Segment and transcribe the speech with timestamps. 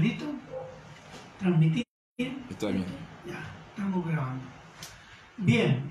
[0.00, 0.24] listo?
[1.38, 1.86] ¿Transmitir?
[2.48, 2.86] Está bien.
[3.26, 4.44] Ya, estamos grabando.
[5.36, 5.90] Bien,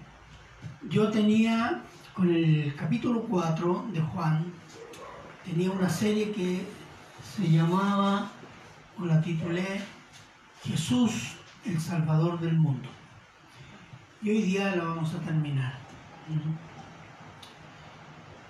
[0.89, 1.81] yo tenía
[2.13, 4.45] con el capítulo 4 de Juan,
[5.45, 6.65] tenía una serie que
[7.23, 8.29] se llamaba,
[8.99, 9.81] o la titulé,
[10.63, 11.35] Jesús,
[11.65, 12.89] el Salvador del Mundo.
[14.21, 15.77] Y hoy día la vamos a terminar.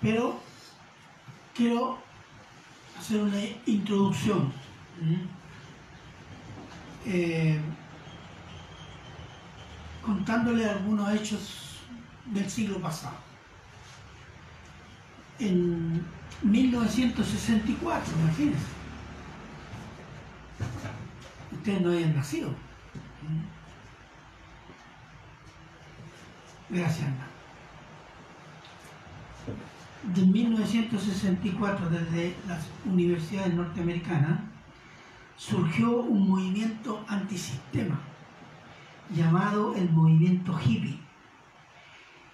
[0.00, 0.40] Pero
[1.54, 1.98] quiero
[2.98, 4.52] hacer una introducción.
[7.06, 7.58] Eh,
[10.02, 11.78] contándole algunos hechos
[12.26, 13.16] del siglo pasado.
[15.38, 16.04] En
[16.42, 18.66] 1964, imagínense.
[21.52, 22.50] Ustedes no habían nacido.
[26.68, 27.26] Gracias, Ana.
[30.14, 34.40] De 1964, desde las universidades norteamericanas,
[35.40, 37.98] surgió un movimiento antisistema
[39.08, 40.98] llamado el movimiento hippie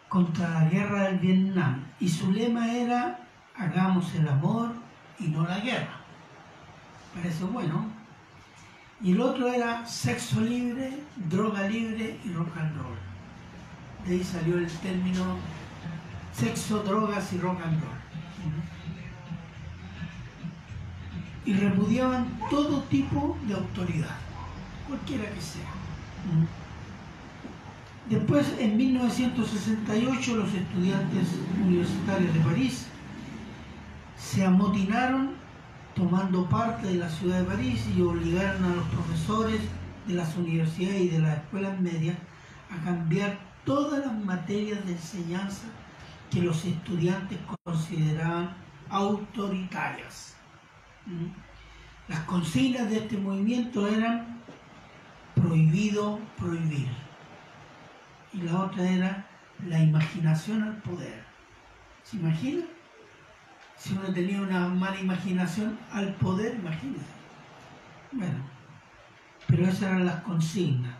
[0.09, 3.21] contra la guerra del Vietnam y su lema era
[3.57, 4.73] hagamos el amor
[5.21, 6.01] y no la guerra.
[7.15, 7.87] Parece bueno.
[9.01, 10.99] Y el otro era sexo libre,
[11.31, 12.99] droga libre y rock and roll.
[14.05, 15.37] De ahí salió el término
[16.33, 18.76] sexo, drogas y rock and roll.
[21.47, 24.17] Y repudiaban todo tipo de autoridad,
[24.87, 25.71] cualquiera que sea.
[28.11, 31.29] Después, en 1968, los estudiantes
[31.65, 32.87] universitarios de París
[34.17, 35.31] se amotinaron
[35.97, 39.61] tomando parte de la ciudad de París y obligaron a los profesores
[40.07, 42.17] de las universidades y de las escuelas medias
[42.71, 45.65] a cambiar todas las materias de enseñanza
[46.31, 48.55] que los estudiantes consideraban
[48.91, 50.36] autoritarias.
[52.09, 54.41] Las consignas de este movimiento eran
[55.35, 56.89] prohibido prohibir.
[58.33, 59.27] Y la otra era
[59.67, 61.25] la imaginación al poder.
[62.05, 62.65] ¿Se imagina?
[63.77, 67.05] Si uno tenía una mala imaginación al poder, imagínese.
[68.13, 68.39] Bueno,
[69.47, 70.95] pero esas eran las consignas.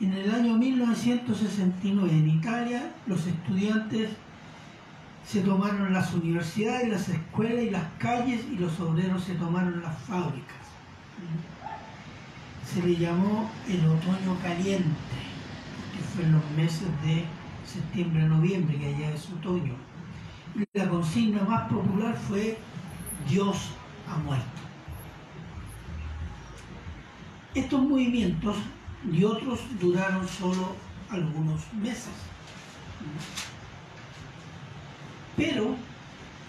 [0.00, 4.10] En el año 1969 en Italia los estudiantes
[5.28, 9.98] se tomaron las universidades, las escuelas y las calles y los obreros se tomaron las
[9.98, 10.56] fábricas.
[12.64, 14.88] Se le llamó el otoño caliente,
[15.92, 17.24] que fue en los meses de
[17.66, 19.74] septiembre a noviembre, que allá es otoño.
[20.54, 22.56] Y la consigna más popular fue
[23.28, 23.72] Dios
[24.10, 24.46] ha muerto.
[27.54, 28.56] Estos movimientos
[29.12, 30.74] y otros duraron solo
[31.10, 32.14] algunos meses.
[35.38, 35.76] Pero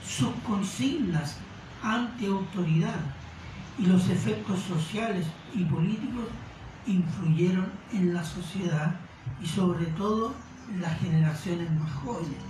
[0.03, 1.37] sus consignas
[1.83, 2.99] ante autoridad
[3.77, 6.25] y los efectos sociales y políticos
[6.87, 8.95] influyeron en la sociedad
[9.41, 10.33] y sobre todo
[10.73, 12.41] en las generaciones más jóvenes,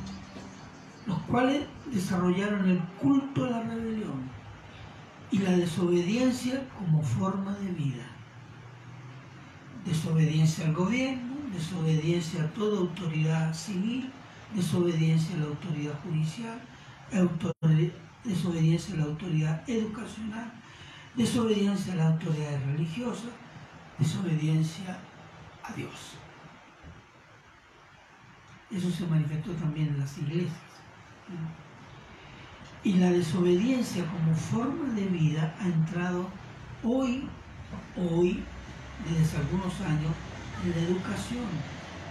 [1.06, 4.30] los cuales desarrollaron el culto a la rebelión
[5.32, 8.06] y la desobediencia como forma de vida.
[9.86, 14.10] Desobediencia al gobierno, desobediencia a toda autoridad civil,
[14.56, 16.60] desobediencia a la autoridad judicial,
[18.24, 20.52] desobediencia a la autoridad educacional,
[21.16, 23.32] desobediencia a las autoridades religiosas,
[23.98, 25.00] desobediencia
[25.64, 26.16] a Dios.
[28.72, 30.54] Eso se manifestó también en las iglesias.
[32.84, 36.30] Y la desobediencia como forma de vida ha entrado
[36.84, 37.28] hoy,
[37.98, 38.44] hoy,
[39.04, 40.14] desde hace algunos años,
[40.64, 41.46] en la educación,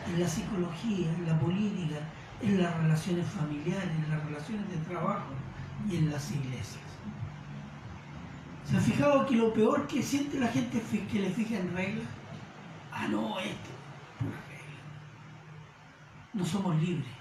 [0.08, 2.00] en la psicología, en la política,
[2.42, 5.32] en las relaciones familiares, en las relaciones de trabajo
[5.88, 6.84] y en las iglesias.
[8.64, 12.06] ¿Se ha fijado que lo peor que siente la gente es que le fija reglas?
[12.92, 13.70] Ah, no, esto,
[14.18, 14.82] pura regla.
[16.34, 17.18] No somos libres.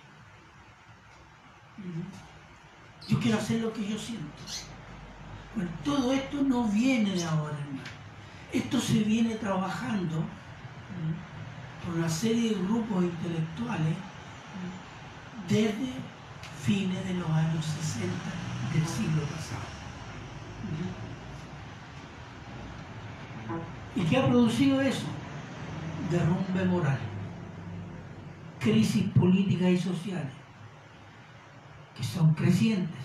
[3.08, 4.26] Yo quiero hacer lo que yo siento.
[5.56, 7.84] Bueno, todo esto no viene de ahora, hermano.
[8.52, 10.24] Esto se viene trabajando
[11.86, 13.96] por una serie de grupos intelectuales.
[15.48, 15.94] Desde
[16.64, 18.14] fines de los años 60
[18.74, 19.78] del siglo pasado.
[23.96, 25.08] ¿Y qué ha producido eso?
[26.12, 27.00] Derrumbe moral,
[28.60, 30.34] crisis políticas y sociales,
[31.96, 33.02] que son crecientes,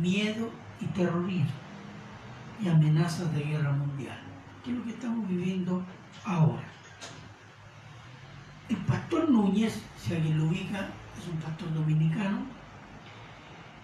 [0.00, 0.50] miedo
[0.80, 1.50] y terrorismo,
[2.62, 4.18] y amenazas de guerra mundial,
[4.62, 5.82] que es lo que estamos viviendo
[6.24, 6.62] ahora.
[8.68, 10.88] El pastor Núñez, si alguien lo ubica,
[11.28, 12.46] un pastor dominicano,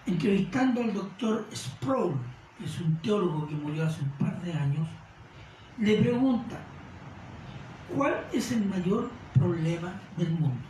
[0.06, 2.14] entrevistando al doctor Sproul,
[2.58, 4.88] que es un teólogo que murió hace un par de años,
[5.78, 6.58] le pregunta,
[7.94, 10.62] ¿cuál es el mayor problema del mundo?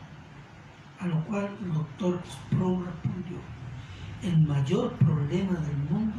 [1.01, 3.39] A lo cual el doctor Sproul respondió,
[4.23, 6.17] el mayor problema del mundo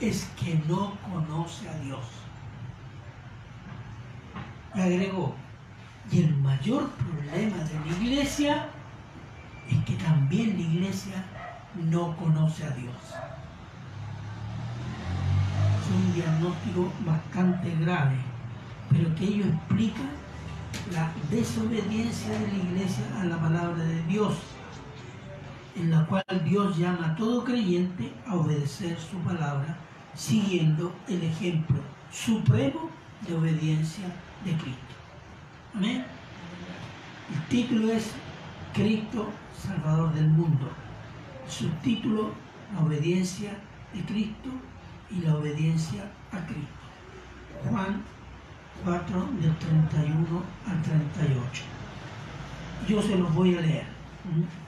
[0.00, 2.04] es que no conoce a Dios.
[4.74, 5.34] Y agregó,
[6.10, 8.68] y el mayor problema de la iglesia
[9.70, 11.24] es que también la iglesia
[11.90, 12.94] no conoce a Dios.
[15.80, 18.16] Es un diagnóstico bastante grave,
[18.90, 20.02] pero que ello explica
[20.92, 24.34] la desobediencia de la iglesia a la palabra de Dios,
[25.76, 29.76] en la cual Dios llama a todo creyente a obedecer su palabra,
[30.14, 31.78] siguiendo el ejemplo
[32.10, 32.90] supremo
[33.26, 34.06] de obediencia
[34.44, 34.94] de Cristo.
[35.74, 36.04] Amén.
[37.32, 38.12] El título es
[38.72, 40.68] Cristo, Salvador del mundo.
[41.48, 42.32] Subtítulo,
[42.74, 43.52] la obediencia
[43.92, 44.50] de Cristo
[45.10, 46.80] y la obediencia a Cristo.
[47.68, 48.02] Juan
[48.84, 51.62] 4 del 31 al 38.
[52.88, 53.86] Yo se los voy a leer.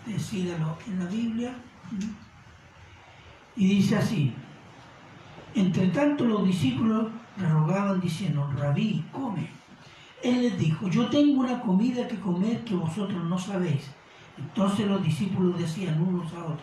[0.06, 1.54] Decídalo en la Biblia.
[3.56, 4.34] Y dice así.
[5.54, 7.08] Entre tanto los discípulos
[7.38, 9.48] le rogaban diciendo, Rabí, come.
[10.22, 13.90] Él les dijo, yo tengo una comida que comer que vosotros no sabéis.
[14.38, 16.60] Entonces los discípulos decían unos a otros,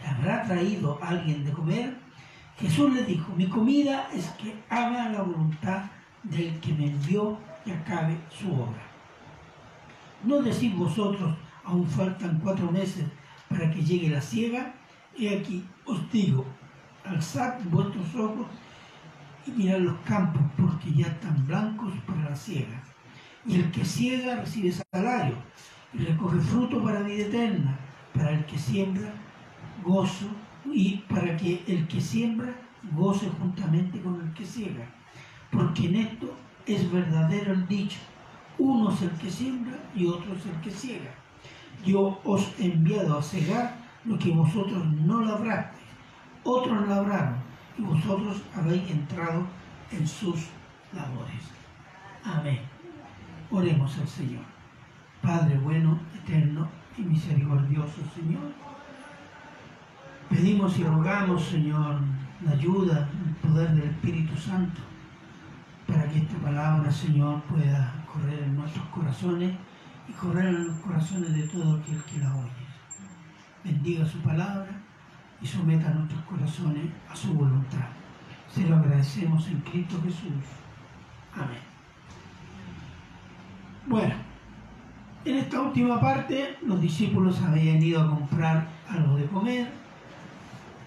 [0.00, 1.96] ¿le habrá traído alguien de comer?
[2.58, 5.84] Jesús les dijo, mi comida es que haga la voluntad
[6.22, 8.82] del que me envió y acabe su obra.
[10.24, 11.34] ¿No decís vosotros,
[11.64, 13.04] aún faltan cuatro meses
[13.48, 14.74] para que llegue la ciega?
[15.18, 16.44] He aquí, os digo,
[17.04, 18.46] alzad vuestros ojos
[19.46, 22.80] y mirad los campos, porque ya están blancos para la ciega.
[23.44, 25.34] Y el que ciega recibe salario
[25.92, 27.78] y recoge fruto para vida eterna,
[28.14, 29.12] para el que siembra
[29.82, 30.26] gozo
[30.64, 32.54] y para que el que siembra
[32.94, 34.86] goce juntamente con el que ciega.
[35.50, 36.34] Porque en esto
[36.66, 37.98] es verdadero el dicho,
[38.58, 41.10] uno es el que siembra y otro es el que ciega.
[41.84, 45.86] Yo os he enviado a cegar lo que vosotros no labrasteis,
[46.44, 47.36] otros labraron
[47.78, 49.46] y vosotros habéis entrado
[49.90, 50.46] en sus
[50.92, 51.42] labores.
[52.24, 52.71] Amén.
[53.52, 54.44] Oremos al Señor.
[55.20, 58.50] Padre bueno, eterno y misericordioso Señor.
[60.30, 62.00] Pedimos y rogamos, Señor,
[62.42, 64.80] la ayuda, el poder del Espíritu Santo,
[65.86, 69.54] para que esta palabra, Señor, pueda correr en nuestros corazones
[70.08, 72.50] y correr en los corazones de todo aquel que la oye.
[73.62, 74.70] Bendiga su palabra
[75.42, 77.88] y someta nuestros corazones a su voluntad.
[78.50, 80.44] Se lo agradecemos en Cristo Jesús.
[81.34, 81.71] Amén.
[83.86, 84.14] Bueno,
[85.24, 89.68] en esta última parte los discípulos habían ido a comprar algo de comer.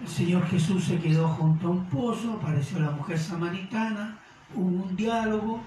[0.02, 4.18] El Señor Jesús se quedó junto a un pozo, apareció la mujer samaritana,
[4.54, 5.60] hubo un diálogo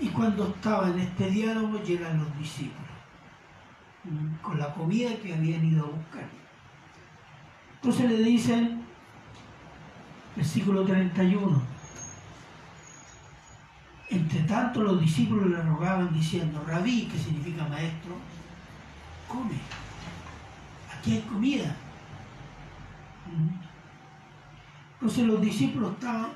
[0.00, 2.88] y cuando estaba en este diálogo llegan los discípulos
[4.40, 6.28] con la comida que habían ido a buscar.
[7.74, 8.82] Entonces le dicen,
[10.36, 11.60] versículo 31,
[14.10, 18.14] entre tanto los discípulos le rogaban diciendo, rabí, que significa maestro,
[19.28, 19.54] come,
[20.96, 21.76] aquí hay comida.
[24.94, 26.28] Entonces los discípulos estaban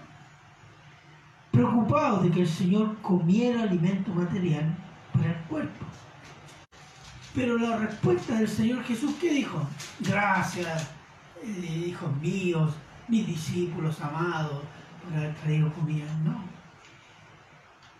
[1.50, 4.74] preocupados de que el Señor comiera alimento material
[5.12, 5.86] para el cuerpo.
[7.34, 9.66] Pero la respuesta del Señor Jesús, ¿qué dijo?
[10.00, 10.90] Gracias,
[11.42, 12.74] eh, hijos míos,
[13.08, 14.62] mis discípulos amados,
[15.02, 16.04] por haber traído comida.
[16.24, 16.61] No.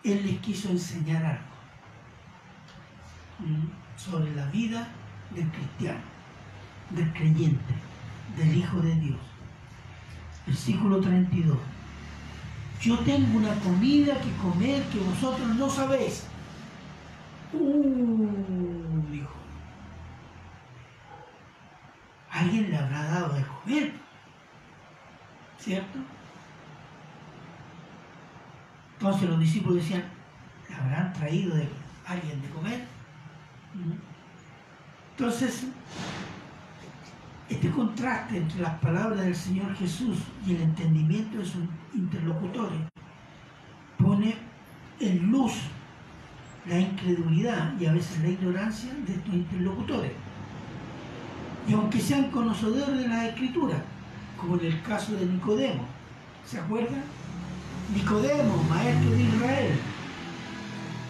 [0.03, 1.53] Él les quiso enseñar algo
[3.95, 4.87] sobre la vida
[5.31, 6.01] del cristiano,
[6.89, 7.73] del creyente,
[8.37, 9.19] del Hijo de Dios.
[10.45, 11.57] Versículo 32.
[12.81, 16.25] Yo tengo una comida que comer que vosotros no sabéis.
[17.53, 18.27] Uh,
[19.09, 19.31] dijo.
[22.29, 23.93] Alguien le habrá dado de comer.
[25.59, 25.99] ¿Cierto?
[29.03, 30.03] Entonces los discípulos decían,
[30.69, 31.67] ¿le habrán traído de
[32.07, 32.85] alguien de comer?
[35.11, 35.65] Entonces,
[37.49, 42.79] este contraste entre las palabras del Señor Jesús y el entendimiento de sus interlocutores
[43.97, 44.37] pone
[45.01, 45.51] en luz
[46.65, 50.13] la incredulidad y a veces la ignorancia de estos interlocutores.
[51.67, 53.83] Y aunque sean conocedores de la Escritura,
[54.39, 55.83] como en el caso de Nicodemo,
[56.45, 57.03] ¿se acuerdan?
[57.91, 59.79] Nicodemo, maestro de Israel,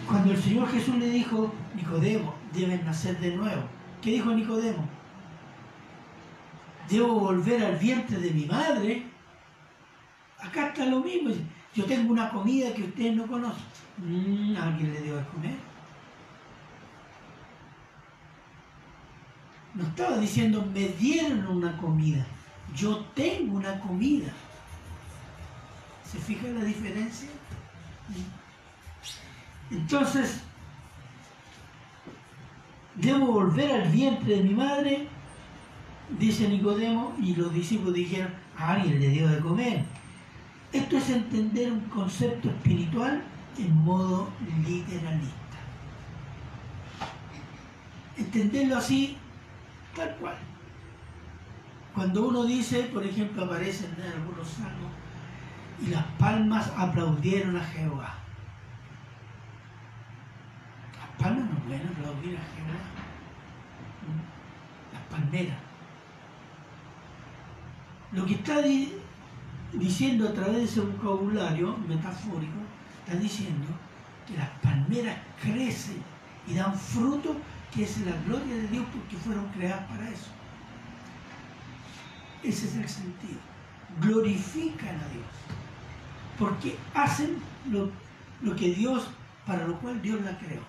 [0.08, 3.62] cuando el Señor Jesús le dijo, Nicodemo, deben nacer de nuevo.
[4.02, 4.86] ¿Qué dijo Nicodemo?
[6.88, 9.06] Debo volver al vientre de mi madre.
[10.40, 11.30] Acá está lo mismo.
[11.74, 13.64] Yo tengo una comida que ustedes no conocen.
[13.98, 15.54] Mm, ¿Alguien le dio a comer?
[19.74, 22.24] No estaba diciendo me dieron una comida.
[22.76, 24.32] Yo tengo una comida.
[26.14, 27.28] ¿Se fija la diferencia?
[29.70, 30.42] Entonces,
[32.94, 35.08] debo volver al vientre de mi madre,
[36.18, 39.84] dice Nicodemo, y los discípulos dijeron, a alguien le dio de comer.
[40.72, 43.22] Esto es entender un concepto espiritual
[43.58, 44.28] en modo
[44.64, 45.34] literalista.
[48.16, 49.16] Entenderlo así,
[49.96, 50.36] tal cual.
[51.92, 54.92] Cuando uno dice, por ejemplo, aparecen en algunos salmos,
[55.80, 58.14] y las palmas aplaudieron a Jehová.
[60.98, 62.80] Las palmas no pueden aplaudir a Jehová.
[64.92, 65.58] Las palmeras.
[68.12, 68.62] Lo que está
[69.72, 72.58] diciendo a través de ese vocabulario metafórico,
[73.04, 73.66] está diciendo
[74.26, 76.02] que las palmeras crecen
[76.46, 77.36] y dan fruto,
[77.72, 80.30] que es la gloria de Dios porque fueron creadas para eso.
[82.42, 83.40] Ese es el sentido.
[84.00, 85.63] Glorifican a Dios.
[86.38, 87.38] Porque hacen
[87.70, 87.90] lo,
[88.42, 89.08] lo que Dios,
[89.46, 90.62] para lo cual Dios la creó.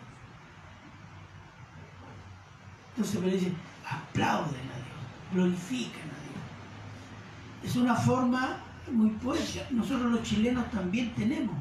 [2.92, 3.56] Entonces me dicen,
[3.90, 6.20] aplauden a Dios, glorifican a
[7.64, 7.72] Dios.
[7.72, 8.58] Es una forma
[8.92, 9.66] muy poética.
[9.72, 11.56] Nosotros los chilenos también tenemos,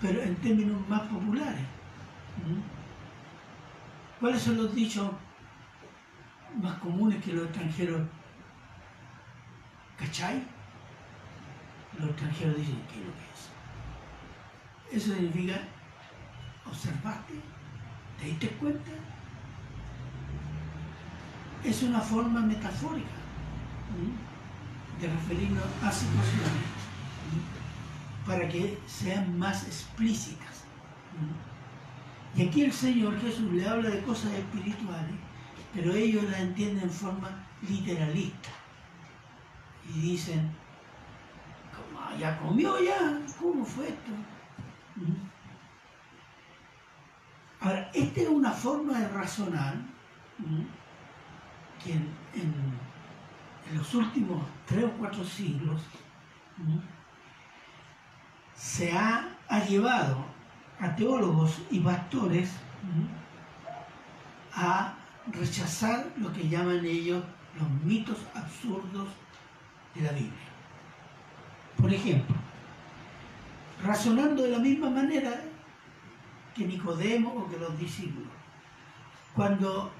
[0.00, 1.60] pero en términos más populares.
[2.46, 4.20] ¿Mm?
[4.20, 5.10] ¿Cuáles son los dichos
[6.62, 8.02] más comunes que los extranjeros
[9.98, 10.42] ¿Cachai?
[11.98, 15.02] Los extranjeros dicen, ¿qué es lo que es?
[15.02, 15.60] Eso significa,
[16.66, 17.34] ¿observaste?
[18.18, 18.90] ¿Te diste cuenta?
[21.64, 23.18] Es una forma metafórica
[25.00, 26.78] de referirnos a situaciones
[28.26, 30.64] para que sean más explícitas.
[32.36, 35.14] Y aquí el Señor Jesús le habla de cosas espirituales,
[35.74, 38.50] pero ellos la entienden en forma literalista
[39.94, 40.50] y dicen,
[42.18, 44.12] ya comió ya, ¿cómo fue esto?
[47.60, 49.74] Ahora, esta es una forma de razonar
[51.82, 52.88] que en,
[53.74, 55.82] los últimos tres o cuatro siglos
[58.54, 60.24] se ha, ha, llevado
[60.80, 62.50] a teólogos y pastores
[64.54, 64.94] a
[65.26, 67.22] rechazar lo que llaman ellos
[67.58, 69.08] los mitos absurdos
[69.94, 70.57] de la Biblia.
[71.80, 72.34] Por ejemplo,
[73.82, 75.40] razonando de la misma manera
[76.54, 78.32] que Nicodemo o que los discípulos,
[79.34, 79.92] cuando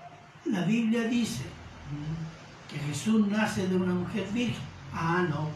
[0.46, 1.44] la Biblia dice
[2.68, 5.50] que Jesús nace de una mujer virgen, ah, no,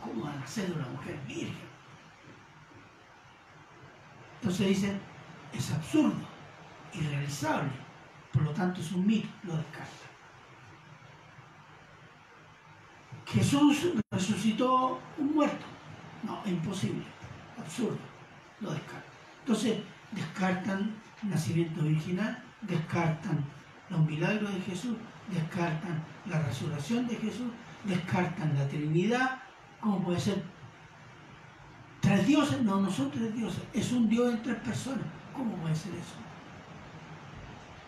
[0.00, 1.64] ¿cómo va a nacer de una mujer virgen?
[4.40, 5.00] Entonces dicen,
[5.54, 6.14] es absurdo,
[6.92, 7.70] irrealizable,
[8.30, 10.13] por lo tanto es un mito, lo descarta.
[13.26, 15.64] Jesús resucitó un muerto.
[16.22, 17.04] No, es imposible,
[17.58, 17.98] absurdo,
[18.60, 19.02] lo descartan.
[19.40, 19.78] Entonces,
[20.12, 23.44] descartan el nacimiento virginal, descartan
[23.90, 24.96] los milagros de Jesús,
[25.30, 27.50] descartan la resurrección de Jesús,
[27.84, 29.42] descartan la Trinidad,
[29.80, 30.42] ¿cómo puede ser?
[32.00, 32.62] ¿Tres dioses?
[32.62, 35.04] No, no son tres dioses, es un Dios en tres personas.
[35.34, 36.14] ¿Cómo puede ser eso?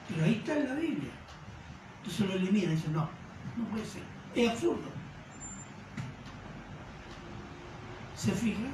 [0.08, 1.10] Pero ahí está en la Biblia.
[1.98, 3.08] Entonces lo eliminan y dicen, no,
[3.56, 4.02] no puede ser,
[4.34, 5.05] es absurdo.
[8.16, 8.66] ¿Se fija?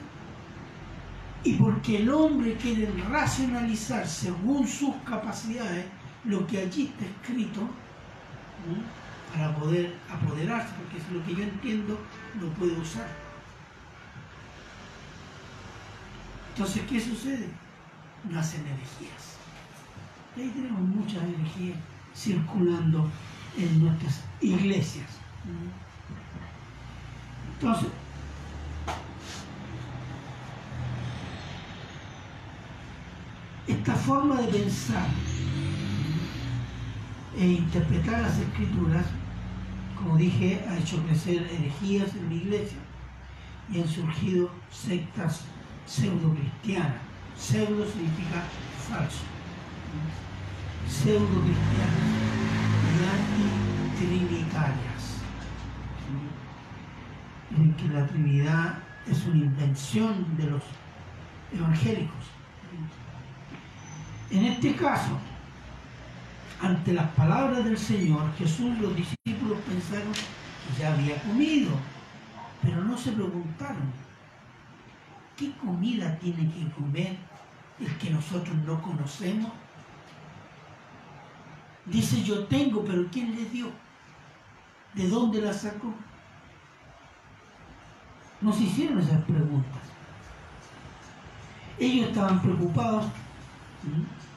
[1.45, 5.87] Y porque el hombre quiere racionalizar según sus capacidades
[6.25, 7.69] lo que allí está escrito,
[9.35, 11.99] para poder apoderarse, porque es lo que yo entiendo,
[12.41, 13.09] lo puede usar.
[16.51, 17.49] Entonces, ¿qué sucede?
[18.31, 19.39] Nacen herejías.
[20.37, 21.79] Ahí tenemos muchas herejías
[22.15, 23.11] circulando
[23.59, 25.09] en nuestras iglesias.
[27.55, 27.89] Entonces,
[33.67, 35.07] Esta forma de pensar
[37.39, 39.07] e interpretar las escrituras,
[39.97, 42.79] como dije, ha hecho crecer herejías en la iglesia
[43.71, 45.45] y han surgido sectas
[45.87, 47.01] pseudo-cristianas.
[47.37, 48.43] Pseudo significa
[48.89, 49.23] falso.
[50.89, 52.13] Pseudo-cristianas
[53.39, 55.23] y antitrinitarias.
[57.57, 58.79] En que la Trinidad
[59.09, 60.63] es una invención de los
[61.55, 62.33] evangélicos
[64.33, 65.19] en este caso,
[66.61, 71.71] ante las palabras del Señor, Jesús, los discípulos pensaron que ya había comido.
[72.63, 73.93] Pero no se preguntaron,
[75.37, 77.19] ¿qué comida tiene que comer
[77.79, 79.53] el que nosotros no conocemos?
[81.85, 83.67] Dice, yo tengo, pero ¿quién le dio?
[84.95, 85.93] ¿De dónde la sacó?
[88.41, 89.83] No se hicieron esas preguntas.
[91.79, 93.05] Ellos estaban preocupados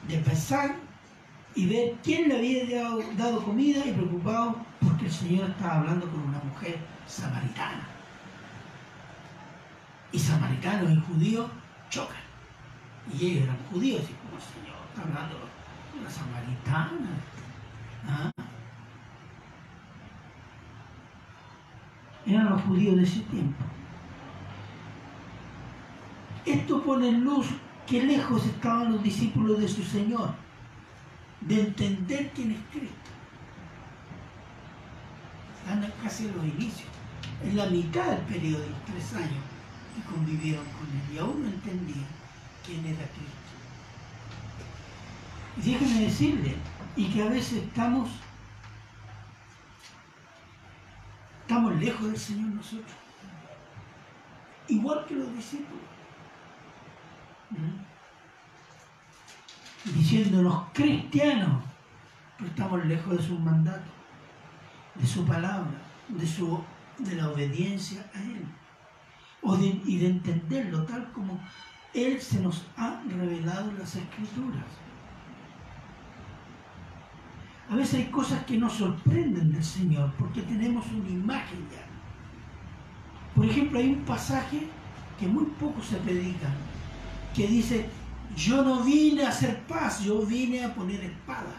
[0.08, 0.76] de pensar
[1.54, 6.20] y ver quién le había dado, comida y preocupados porque el Señor estaba hablando con
[6.20, 7.88] una mujer samaritana.
[10.12, 11.50] Y samaritanos y judíos
[11.90, 12.16] chocan.
[13.12, 15.36] Y ellos eran judíos y como el Señor está hablando
[15.90, 17.10] con una samaritana.
[18.08, 18.30] ¿Ah?
[22.26, 23.64] Eran los judíos de ese tiempo.
[26.44, 27.46] Esto pone en luz
[27.86, 30.34] que lejos estaban los discípulos de su Señor
[31.40, 32.96] de entender quién es Cristo.
[35.58, 36.88] Están casi en los inicios,
[37.44, 39.44] en la mitad del periodo de los tres años
[39.94, 42.06] que convivieron con él y aún no entendían
[42.64, 43.46] quién era Cristo.
[45.58, 46.56] Y déjenme decirle,
[46.96, 48.10] y que a veces estamos,
[51.42, 52.92] estamos lejos del Señor nosotros,
[54.68, 55.95] igual que los discípulos.
[59.84, 61.62] Diciéndonos cristianos,
[62.36, 63.90] pero estamos lejos de su mandato,
[64.94, 66.62] de su palabra, de, su,
[66.98, 68.44] de la obediencia a Él,
[69.42, 71.40] o de, y de entenderlo tal como
[71.94, 74.64] Él se nos ha revelado en las Escrituras.
[77.68, 81.84] A veces hay cosas que nos sorprenden del Señor porque tenemos una imagen ya.
[83.34, 84.68] Por ejemplo, hay un pasaje
[85.18, 86.48] que muy poco se predica,
[87.36, 87.86] que dice,
[88.34, 91.52] yo no vine a hacer paz, yo vine a poner espada.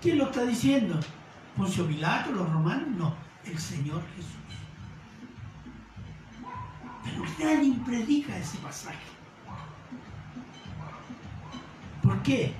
[0.00, 0.98] ¿Quién lo está diciendo?
[1.54, 2.88] ¿Poncio Pilato, los romanos?
[2.96, 4.32] No, el Señor Jesús.
[7.04, 8.96] Pero nadie predica ese pasaje.
[12.02, 12.54] ¿Por qué?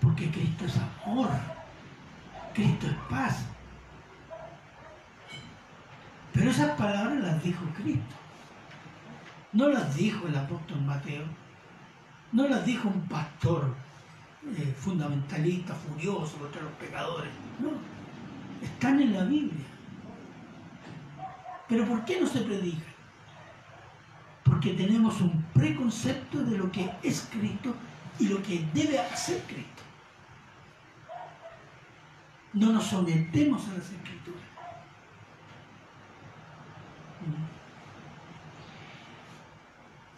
[0.00, 1.30] Porque Cristo es amor,
[2.54, 3.44] Cristo es paz.
[6.32, 8.16] Pero esas palabras las dijo Cristo.
[9.58, 11.24] No las dijo el apóstol Mateo,
[12.30, 13.74] no las dijo un pastor
[14.56, 17.28] eh, fundamentalista, furioso contra los pecadores.
[17.58, 17.70] No,
[18.64, 19.66] están en la Biblia.
[21.68, 22.86] Pero ¿por qué no se predica?
[24.44, 27.74] Porque tenemos un preconcepto de lo que es Cristo
[28.20, 29.82] y lo que debe hacer Cristo.
[32.52, 34.42] No nos sometemos a las escrituras.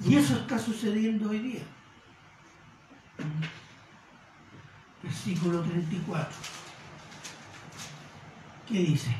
[0.04, 1.62] Y eso está sucediendo hoy día.
[5.02, 6.28] Versículo 34.
[8.68, 9.14] ¿Qué dice?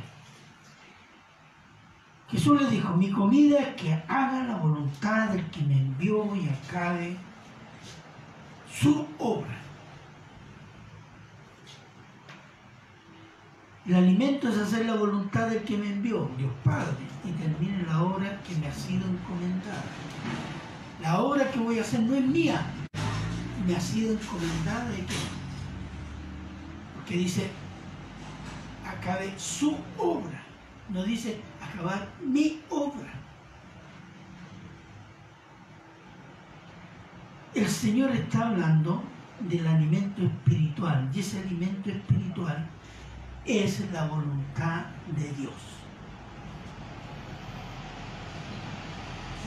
[2.31, 6.49] Jesús le dijo, mi comida es que haga la voluntad del que me envió y
[6.49, 7.17] acabe
[8.73, 9.59] su obra.
[13.87, 18.03] El alimento es hacer la voluntad del que me envió, Dios Padre, y termine la
[18.03, 19.83] obra que me ha sido encomendada.
[21.03, 22.61] La obra que voy a hacer no es mía,
[23.67, 25.15] me ha sido encomendada de qué?
[26.95, 27.51] Porque dice,
[28.87, 30.43] acabe su obra,
[30.91, 33.13] no dice acabar mi obra.
[37.55, 39.03] El Señor está hablando
[39.49, 42.69] del alimento espiritual y ese alimento espiritual
[43.45, 44.85] es la voluntad
[45.17, 45.80] de Dios.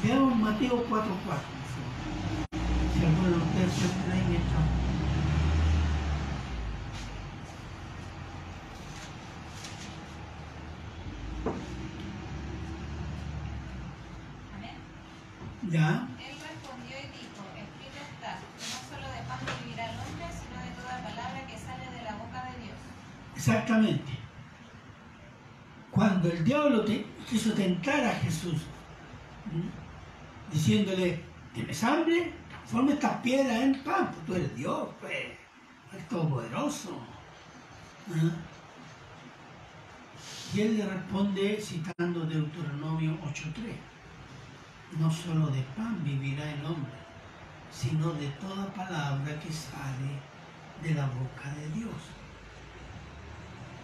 [0.04, 1.40] Veamos Mateo 4.4, por favor.
[2.94, 4.64] Si alguno de ustedes se ahí mientras.
[15.72, 16.08] ¿Ya?
[16.20, 20.72] Él respondió y dijo, escrito está, no solo de pan vivirá el hombre, sino de
[20.82, 22.78] toda palabra que sale de la boca de Dios.
[23.38, 24.12] Exactamente.
[25.92, 28.64] Cuando el diablo te, quiso tentar a Jesús,
[30.54, 31.20] diciéndole,
[31.54, 32.32] ¿tienes hambre?
[32.50, 35.14] Transforma estas piedras en pan, pues tú eres Dios, pues,
[35.92, 36.98] eres todopoderoso.
[38.12, 38.32] ¿Ah?
[40.54, 43.54] Y él le responde citando Deuteronomio 8.3,
[45.00, 46.94] no solo de pan vivirá el hombre,
[47.72, 50.20] sino de toda palabra que sale
[50.84, 51.96] de la boca de Dios.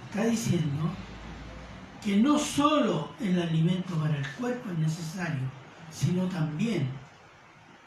[0.09, 0.91] Está diciendo
[2.03, 5.58] que no solo el alimento para el cuerpo es necesario,
[5.91, 6.87] sino también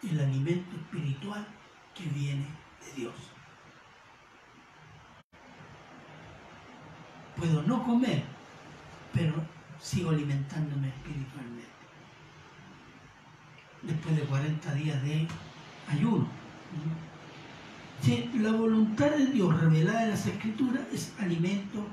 [0.03, 1.47] el alimento espiritual
[1.95, 2.47] que viene
[2.85, 3.15] de Dios.
[7.37, 8.23] Puedo no comer,
[9.13, 9.35] pero
[9.81, 11.71] sigo alimentándome espiritualmente.
[13.83, 15.27] Después de 40 días de
[15.89, 16.29] ayuno.
[18.35, 21.87] la voluntad de Dios revelada en las Escrituras es alimento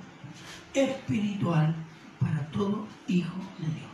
[0.73, 1.75] espiritual
[2.19, 3.88] para todo hijo de Dios.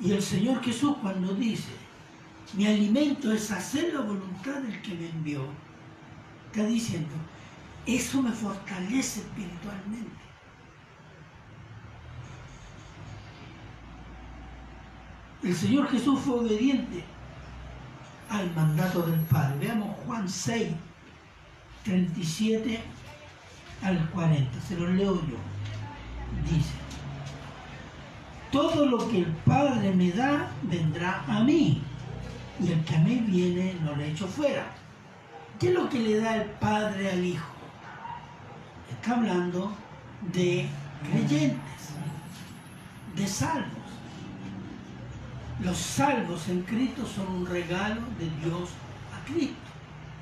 [0.00, 1.70] Y el Señor Jesús cuando dice,
[2.54, 5.44] mi alimento es hacer la voluntad del que me envió,
[6.46, 7.14] está diciendo,
[7.86, 10.18] eso me fortalece espiritualmente.
[15.42, 17.04] El Señor Jesús fue obediente
[18.28, 19.66] al mandato del Padre.
[19.66, 20.68] Veamos Juan 6,
[21.84, 22.80] 37
[23.82, 24.60] al 40.
[24.60, 25.36] Se lo leo yo.
[26.44, 26.74] Dice,
[28.50, 31.82] todo lo que el Padre me da vendrá a mí,
[32.60, 34.66] y el que a mí viene no le echo fuera.
[35.58, 37.46] ¿Qué es lo que le da el Padre al Hijo?
[38.90, 39.72] Está hablando
[40.32, 40.66] de
[41.10, 41.92] creyentes,
[43.16, 43.66] de salvos.
[45.60, 48.70] Los salvos en Cristo son un regalo de Dios
[49.12, 49.56] a Cristo,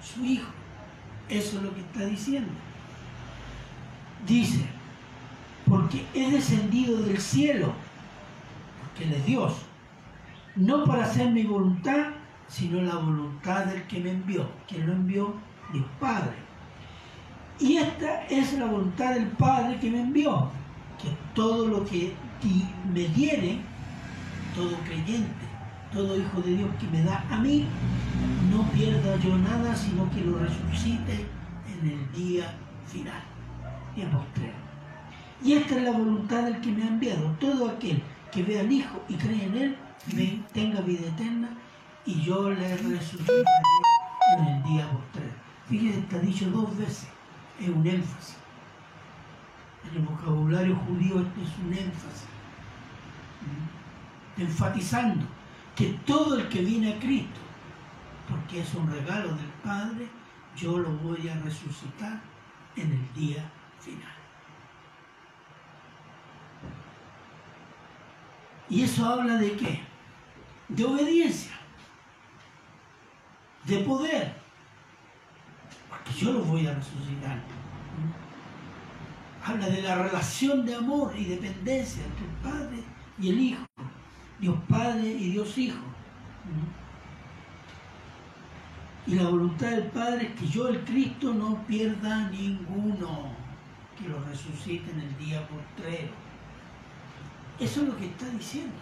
[0.02, 0.50] su Hijo.
[1.28, 2.52] Eso es lo que está diciendo.
[4.26, 4.66] Dice,
[5.68, 7.74] porque he descendido del cielo,
[8.96, 9.52] porque Él es Dios,
[10.56, 12.06] no para hacer mi voluntad,
[12.48, 14.48] sino la voluntad del que me envió.
[14.66, 15.34] quien lo envió?
[15.72, 16.34] Dios Padre.
[17.58, 20.48] Y esta es la voluntad del Padre que me envió,
[21.02, 22.14] que todo lo que
[22.92, 23.58] me diere,
[24.54, 25.46] todo creyente,
[25.92, 27.66] todo hijo de Dios que me da a mí,
[28.50, 31.26] no pierda yo nada, sino que lo resucite
[31.80, 32.54] en el día
[32.86, 33.22] final.
[35.42, 37.30] Y esta es la voluntad del que me ha enviado.
[37.40, 38.02] Todo aquel
[38.36, 41.48] que vea al Hijo y cree en Él, tenga vida eterna
[42.04, 43.42] y yo le resucitaré
[44.38, 45.32] en el día postrero.
[45.66, 47.08] Fíjense, está dicho dos veces,
[47.58, 48.36] es un énfasis.
[49.90, 52.28] En el vocabulario judío esto es un énfasis.
[54.36, 54.42] ¿Mm?
[54.42, 55.24] Enfatizando
[55.74, 57.40] que todo el que viene a Cristo,
[58.28, 60.08] porque es un regalo del Padre,
[60.54, 62.20] yo lo voy a resucitar
[62.76, 64.15] en el día final.
[68.68, 69.80] Y eso habla de qué?
[70.68, 71.52] De obediencia,
[73.64, 74.34] de poder,
[75.88, 77.38] porque yo lo voy a resucitar.
[79.44, 82.82] Habla de la relación de amor y dependencia entre el Padre
[83.20, 83.64] y el Hijo,
[84.40, 85.78] Dios Padre y Dios Hijo.
[89.06, 93.30] Y la voluntad del Padre es que yo, el Cristo, no pierda ninguno
[93.96, 96.25] que lo resucite en el día postrero.
[97.58, 98.74] Eso es lo que está diciendo.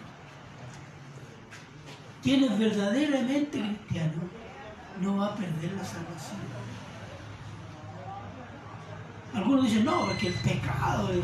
[2.21, 4.13] Quien es verdaderamente cristiano
[5.01, 6.39] no va a perder la salvación.
[9.33, 11.19] Algunos dicen, no, es que el pecado es...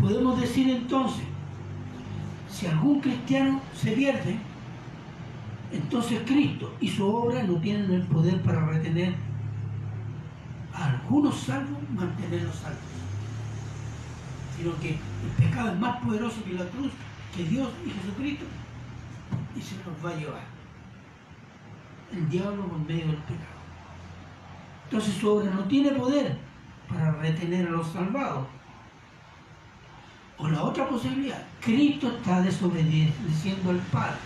[0.00, 1.24] Podemos decir entonces,
[2.50, 4.38] si algún cristiano se pierde,
[5.70, 9.14] entonces Cristo y su obra no tienen el poder para retener
[10.72, 12.87] algunos salvos, mantenerlos salvos.
[14.58, 16.90] Sino que el pecado es más poderoso que la cruz,
[17.34, 18.44] que Dios y Jesucristo,
[19.56, 20.42] y se nos va a llevar.
[22.12, 23.58] El diablo por medio del pecado.
[24.84, 26.38] Entonces su obra no tiene poder
[26.88, 28.46] para retener a los salvados.
[30.38, 34.18] O la otra posibilidad, Cristo está desobedeciendo al Padre.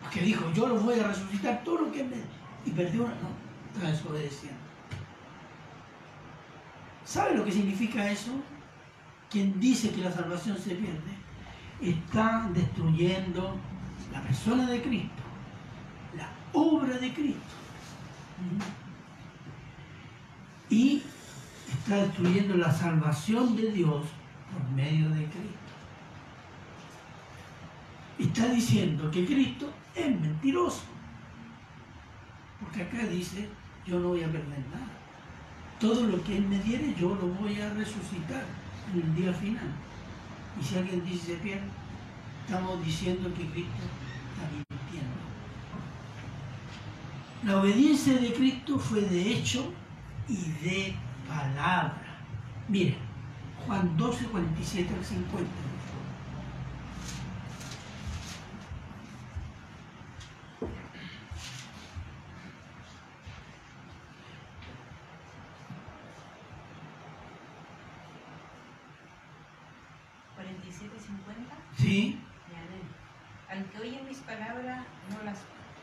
[0.00, 2.16] Porque dijo, yo lo voy a resucitar todo lo que me...
[2.64, 3.14] Y perdió una...
[3.14, 3.28] No,
[3.74, 4.65] está desobedeciendo.
[7.06, 8.32] ¿Sabe lo que significa eso?
[9.30, 11.16] Quien dice que la salvación se pierde
[11.80, 13.56] está destruyendo
[14.12, 15.22] la persona de Cristo,
[16.16, 17.40] la obra de Cristo.
[20.68, 21.02] Y
[21.68, 24.04] está destruyendo la salvación de Dios
[24.52, 25.66] por medio de Cristo.
[28.18, 30.82] Está diciendo que Cristo es mentiroso.
[32.60, 33.48] Porque acá dice
[33.86, 34.95] yo no voy a perder nada.
[35.80, 38.44] Todo lo que Él me diere, yo lo voy a resucitar
[38.92, 39.72] en el día final.
[40.58, 41.68] Y si alguien dice se pierde,
[42.46, 43.82] estamos diciendo que Cristo
[44.32, 45.16] está mintiendo.
[47.44, 49.72] La obediencia de Cristo fue de hecho
[50.28, 50.94] y de
[51.28, 52.02] palabra.
[52.68, 52.96] Miren,
[53.66, 55.50] Juan 12, 47 al 50.
[70.34, 71.54] 47, 50.
[71.76, 72.20] Sí.
[73.48, 75.38] Al que oye mis palabras, no las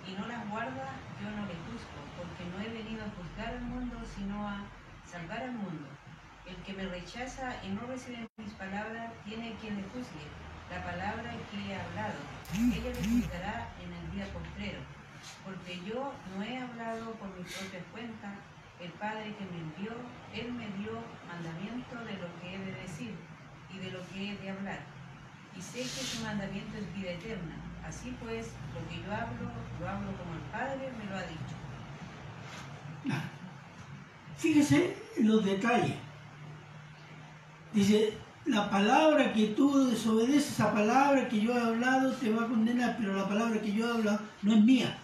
[0.07, 0.89] y no las guarda,
[1.21, 4.63] yo no le juzgo, porque no he venido a juzgar al mundo, sino a
[5.09, 5.87] salvar al mundo.
[6.45, 10.25] El que me rechaza y no recibe mis palabras, tiene quien le juzgue.
[10.71, 12.17] La palabra que he hablado,
[12.53, 14.79] ella le juzgará en el día postrero.
[15.45, 18.33] Porque yo no he hablado por mi propia cuenta,
[18.81, 19.91] el Padre que me envió,
[20.33, 23.13] Él me dio mandamiento de lo que he de decir
[23.73, 24.79] y de lo que he de hablar.
[25.55, 27.55] Y sé que su mandamiento es vida eterna.
[27.85, 31.55] Así pues, lo que yo hablo, lo hablo como el Padre me lo ha dicho.
[34.37, 36.12] Fíjese en los detalles.
[37.73, 42.47] Dice, la palabra que tú desobedeces, esa palabra que yo he hablado te va a
[42.47, 44.97] condenar, pero la palabra que yo he hablado no es mía.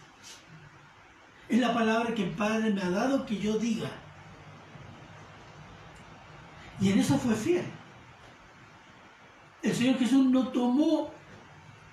[1.48, 3.90] Es la palabra que el Padre me ha dado que yo diga.
[6.80, 7.66] Y en eso fue fiel.
[9.64, 11.12] El Señor Jesús no tomó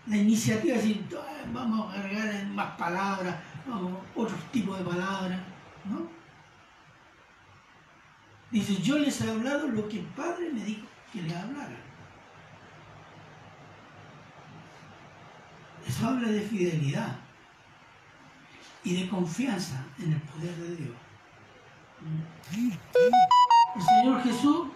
[0.06, 1.06] la iniciativa de decir,
[1.52, 3.34] vamos a agregar más palabras,
[4.14, 5.40] otros tipos de palabras,
[5.84, 6.15] ¿no?
[8.50, 11.76] Dice, yo les he hablado lo que el Padre me dijo que les hablara.
[15.86, 17.18] Eso habla de fidelidad
[18.84, 20.96] y de confianza en el poder de Dios.
[23.74, 24.68] El Señor Jesús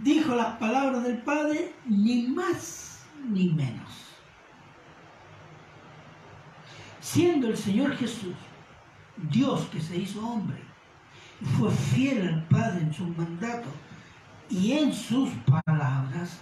[0.00, 3.90] dijo las palabras del Padre, ni más ni menos.
[7.00, 8.34] Siendo el Señor Jesús
[9.16, 10.65] Dios que se hizo hombre,
[11.42, 13.72] fue fiel al Padre en sus mandatos
[14.48, 15.30] y en sus
[15.64, 16.38] palabras,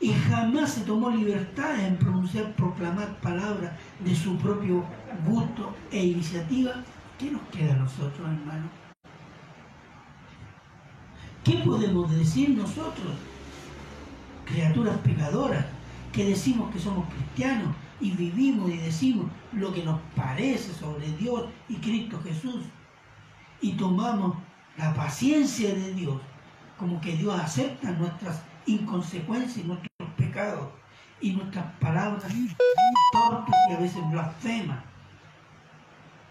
[0.00, 4.84] y jamás se tomó libertad en pronunciar, proclamar palabras de su propio
[5.26, 6.72] gusto e iniciativa,
[7.18, 8.70] ¿qué nos queda a nosotros, hermanos?
[11.42, 13.14] ¿Qué podemos decir nosotros,
[14.44, 15.64] criaturas pecadoras,
[16.12, 21.46] que decimos que somos cristianos y vivimos y decimos lo que nos parece sobre Dios
[21.68, 22.64] y Cristo Jesús
[23.60, 24.36] y tomamos
[24.76, 26.20] la paciencia de Dios
[26.78, 30.68] como que Dios acepta nuestras inconsecuencias y nuestros pecados
[31.20, 32.24] y nuestras palabras
[33.12, 34.78] torpes y a veces blasfemas.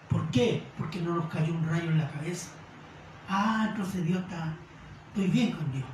[0.09, 0.63] ¿Por qué?
[0.77, 2.49] Porque no nos cayó un rayo en la cabeza.
[3.29, 4.53] Ah, entonces Dios está,
[5.07, 5.85] estoy bien con Dios.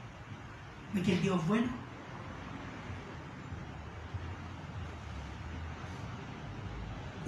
[0.94, 1.68] ¿Ve que el Dios bueno?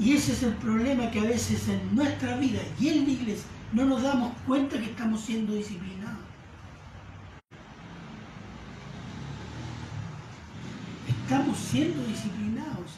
[0.01, 3.45] Y ese es el problema que a veces en nuestra vida y en la iglesia
[3.71, 6.17] no nos damos cuenta que estamos siendo disciplinados.
[11.07, 12.97] Estamos siendo disciplinados.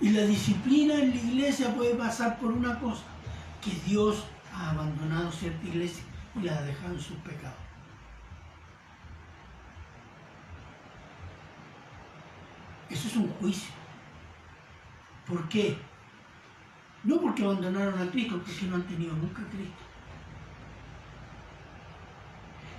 [0.00, 3.02] Y la disciplina en la iglesia puede pasar por una cosa,
[3.60, 4.22] que Dios
[4.54, 6.04] ha abandonado cierta iglesia
[6.36, 7.58] y la ha dejado en sus pecados.
[12.96, 13.74] Eso es un juicio.
[15.26, 15.76] ¿Por qué?
[17.04, 19.82] No porque abandonaron a Cristo, porque no han tenido nunca a Cristo.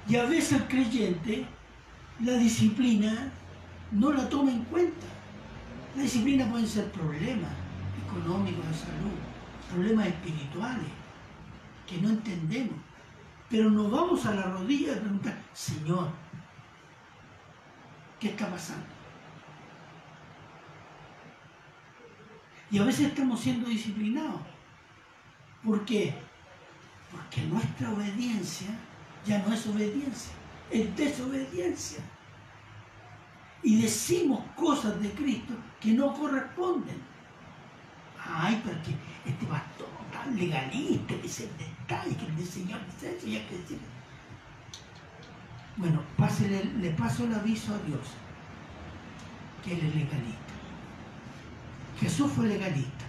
[0.10, 1.45] Y a veces el creyente,
[2.25, 3.32] la disciplina
[3.91, 5.06] no la toma en cuenta.
[5.95, 7.51] La disciplina puede ser problemas
[8.08, 9.17] económicos, de salud,
[9.71, 10.89] problemas espirituales,
[11.86, 12.77] que no entendemos.
[13.49, 16.10] Pero nos vamos a la rodilla de preguntar, Señor,
[18.19, 18.97] ¿qué está pasando?
[22.69, 24.41] Y a veces estamos siendo disciplinados.
[25.63, 26.13] ¿Por qué?
[27.12, 28.67] Porque nuestra obediencia
[29.25, 30.34] ya no es obediencia,
[30.69, 31.99] es desobediencia.
[33.63, 37.01] Y decimos cosas de Cristo que no corresponden.
[38.23, 43.27] Ay, porque este pastor tan legalista, que es el detalle, que el Señor dice eso,
[43.27, 43.80] ya que decir.
[45.77, 46.01] Bueno,
[46.82, 48.08] le paso el aviso a Dios,
[49.63, 50.47] que Él es legalista.
[52.00, 53.06] Jesús fue legalista.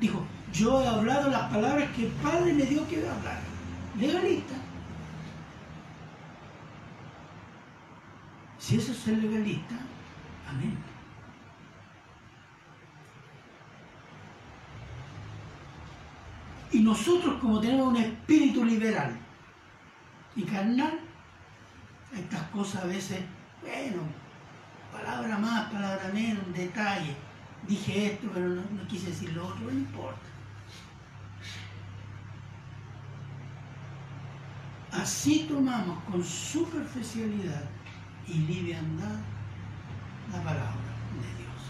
[0.00, 3.40] Dijo, yo he hablado las palabras que el Padre me dio que hablar.
[3.98, 4.54] Legalista.
[8.58, 9.74] Si eso es ser legalista,
[10.48, 10.76] amén.
[16.72, 19.16] Y nosotros como tenemos un espíritu liberal
[20.34, 20.98] y carnal,
[22.16, 23.20] estas cosas a veces,
[23.60, 24.02] bueno,
[24.92, 27.14] palabra más, palabra menos, detalle
[27.66, 30.20] dije esto, pero no, quise decir lo otro, no importa.
[34.92, 37.64] Así tomamos con superficialidad
[38.28, 39.18] y liviandad
[40.32, 41.62] la palabra de Dios.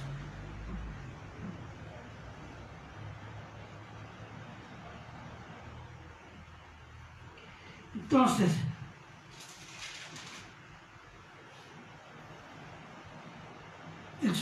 [7.95, 8.53] Entonces,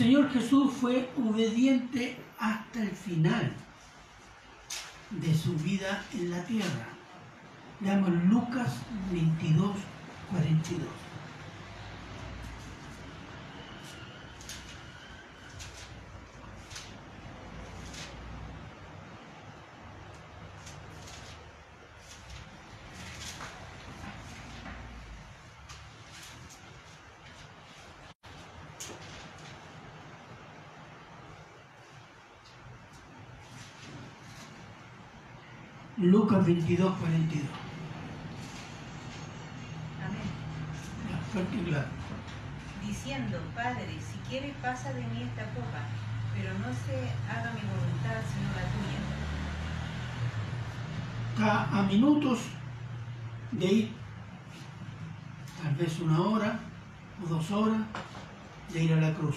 [0.02, 3.52] Señor Jesús fue obediente hasta el final
[5.10, 6.88] de su vida en la tierra.
[7.80, 8.78] Leamos Lucas
[9.12, 9.76] 22,
[10.32, 11.01] 42.
[36.12, 37.42] Lucas 22, 42.
[40.04, 40.20] Amén.
[41.08, 41.88] Ya, fuerte y claro.
[42.86, 45.80] Diciendo, Padre, si quieres pasa de mí esta copa,
[46.36, 49.00] pero no se haga mi voluntad sino la tuya.
[51.32, 52.40] Está a minutos
[53.52, 53.92] de ir,
[55.62, 56.60] tal vez una hora
[57.24, 57.80] o dos horas,
[58.70, 59.36] de ir a la cruz.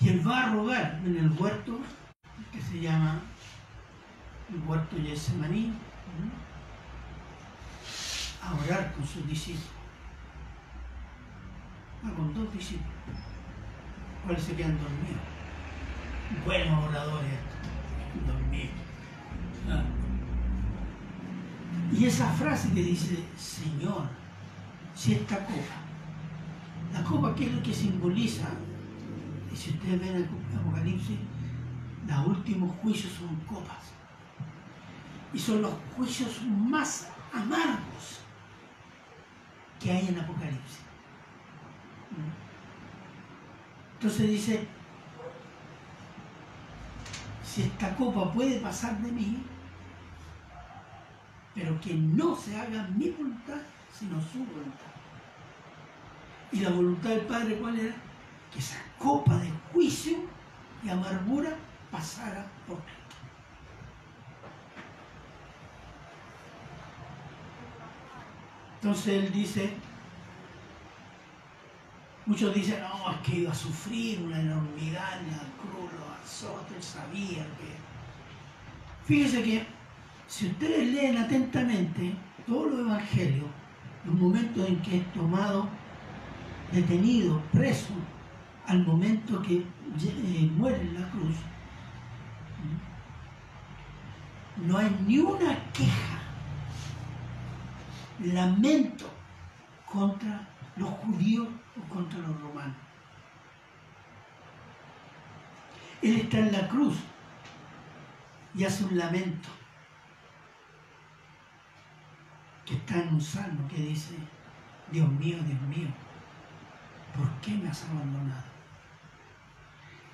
[0.00, 1.78] Y él va a rogar en el huerto
[2.56, 3.20] que se llama
[4.48, 5.74] el huerto Yesemaní,
[8.42, 9.66] a orar con sus discípulos.
[12.04, 13.18] Va con dos discípulos,
[14.24, 15.20] cuáles se quedan dormidos.
[16.44, 17.32] Buenos oradores
[18.26, 18.70] dormidos.
[19.68, 19.82] Ah.
[21.92, 24.08] Y esa frase que dice, Señor,
[24.94, 25.76] si esta copa,
[26.92, 28.48] la copa que es lo que simboliza,
[29.52, 31.18] y si ustedes ven el Apocalipsis,
[32.06, 33.92] los últimos juicios son copas.
[35.32, 38.20] Y son los juicios más amargos
[39.80, 40.80] que hay en Apocalipsis.
[43.94, 44.66] Entonces dice,
[47.42, 49.42] si esta copa puede pasar de mí,
[51.54, 53.60] pero que no se haga mi voluntad,
[53.92, 54.92] sino su voluntad.
[56.52, 57.94] Y la voluntad del Padre, ¿cuál era?
[58.52, 60.18] Que esa copa de juicio
[60.84, 61.56] y amargura
[61.96, 63.16] pasara por Cristo.
[68.74, 69.70] Entonces él dice,
[72.26, 76.76] muchos dicen, no, es que iba a sufrir una enormidad en la cruz, los azotes,
[76.76, 77.72] él sabía que...
[79.06, 79.66] Fíjese que
[80.26, 82.14] si ustedes leen atentamente
[82.46, 83.46] todos los evangelios,
[84.04, 85.66] los momentos en que es tomado,
[86.72, 87.94] detenido, preso,
[88.66, 91.36] al momento que eh, muere en la cruz,
[94.56, 96.18] no hay ni una queja,
[98.20, 99.08] lamento
[99.84, 101.48] contra los judíos
[101.78, 102.76] o contra los romanos.
[106.02, 106.96] Él está en la cruz
[108.54, 109.48] y hace un lamento
[112.64, 114.16] que está en un salmo que dice,
[114.90, 115.88] Dios mío, Dios mío,
[117.16, 118.55] ¿por qué me has abandonado?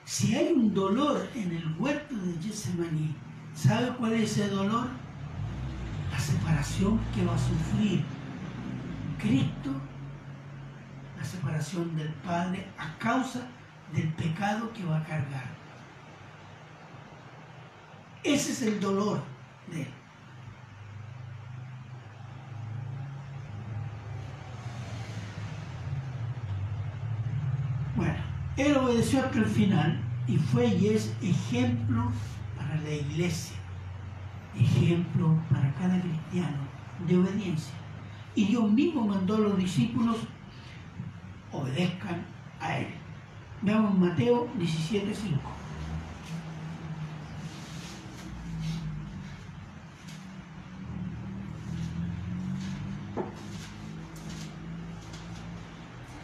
[0.04, 3.14] Si hay un dolor en el huerto de Getsemaní,
[3.54, 4.88] ¿sabe cuál es ese dolor?
[6.10, 8.04] La separación que va a sufrir
[9.18, 9.70] Cristo,
[11.16, 13.46] la separación del Padre a causa
[13.92, 15.44] del pecado que va a cargar.
[18.24, 19.22] Ese es el dolor
[19.70, 19.88] de él.
[27.94, 28.14] Bueno,
[28.56, 32.10] él obedeció hasta el final y fue y es ejemplo
[32.56, 33.56] para la iglesia,
[34.58, 36.58] ejemplo para cada cristiano
[37.06, 37.74] de obediencia.
[38.34, 40.16] Y Dios mismo mandó a los discípulos
[41.50, 42.24] obedezcan
[42.60, 42.88] a Él.
[43.62, 45.40] Veamos Mateo 17, 5.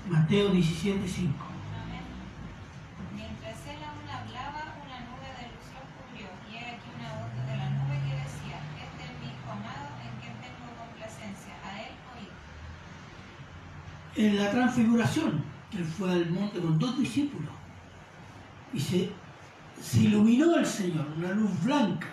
[0.09, 1.33] Mateo 17, 5.
[1.85, 2.01] Amén.
[3.14, 7.33] Mientras él aún hablaba, una nube de luz lo cubrió, y he aquí una voz
[7.45, 11.81] de la nube que decía, Este es mi hijo amado, en quien tengo complacencia, a
[11.81, 12.33] él oíd.
[14.19, 17.53] En la transfiguración, él fue al monte con dos discípulos,
[18.73, 19.11] y se,
[19.81, 22.09] se iluminó el Señor, una luz blanca.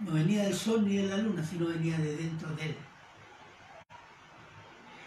[0.00, 2.76] No venía del sol ni de la luna, sino venía de dentro de él.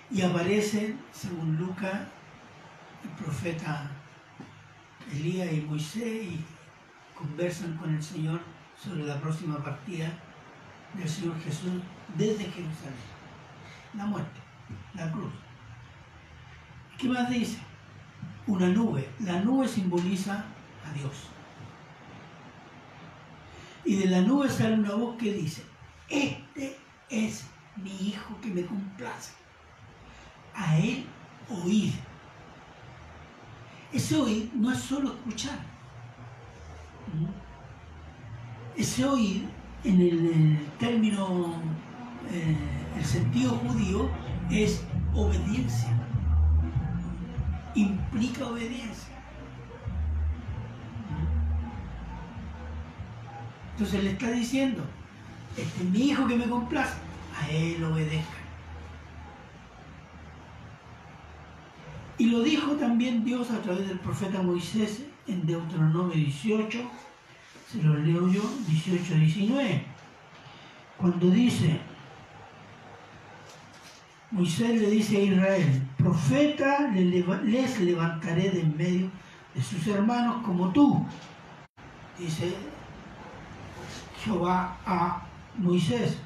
[0.09, 2.07] Y aparecen, según Lucas,
[3.03, 3.91] el profeta
[5.11, 6.45] Elías y Moisés y
[7.13, 8.39] conversan con el Señor
[8.81, 10.13] sobre la próxima partida
[10.93, 11.73] del Señor Jesús
[12.15, 13.03] desde Jerusalén.
[13.95, 14.39] La muerte,
[14.93, 15.44] la cruz.
[16.97, 17.57] ¿Qué más dice?
[18.47, 19.09] Una nube.
[19.19, 20.45] La nube simboliza
[20.85, 21.29] a Dios.
[23.83, 25.63] Y de la nube sale una voz que dice,
[26.09, 26.77] este
[27.09, 29.33] es mi hijo que me complace.
[30.55, 31.05] A él
[31.49, 31.93] oír.
[33.91, 35.59] Ese oír no es solo escuchar.
[37.13, 38.79] ¿Mm?
[38.79, 39.47] Ese oír,
[39.83, 41.53] en el, término,
[42.31, 42.57] eh,
[42.97, 44.09] el sentido judío,
[44.49, 44.83] es
[45.13, 46.04] obediencia.
[47.75, 49.15] Implica obediencia.
[53.73, 54.83] Entonces le está diciendo,
[55.57, 56.95] este es mi hijo que me complace,
[57.37, 58.37] a él obedezca.
[62.17, 66.79] Y lo dijo también Dios a través del profeta Moisés en Deuteronomio 18,
[67.69, 69.81] se lo leo yo, 18-19,
[70.97, 71.81] cuando dice,
[74.35, 79.09] Moisés le dice a Israel, profeta les levantaré de en medio
[79.53, 81.05] de sus hermanos como tú.
[82.19, 82.53] Dice
[84.21, 85.25] Jehová a
[85.57, 86.17] Moisés,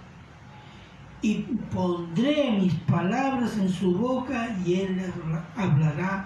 [1.22, 1.36] y
[1.72, 5.14] pondré mis palabras en su boca y él
[5.56, 6.26] hablará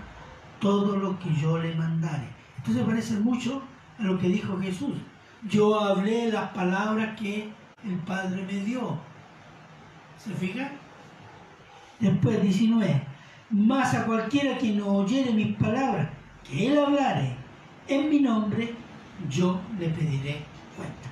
[0.62, 2.30] todo lo que yo le mandare.
[2.60, 3.62] Esto se parece mucho
[4.00, 4.96] a lo que dijo Jesús.
[5.50, 7.50] Yo hablé las palabras que
[7.84, 8.98] el Padre me dio.
[10.18, 10.72] ¿Se fija?
[12.04, 13.02] Después 19.
[13.52, 16.10] Más a cualquiera que no oyere mis palabras,
[16.44, 17.34] que él hablare
[17.88, 18.74] en mi nombre,
[19.30, 20.42] yo le pediré
[20.76, 21.10] cuenta.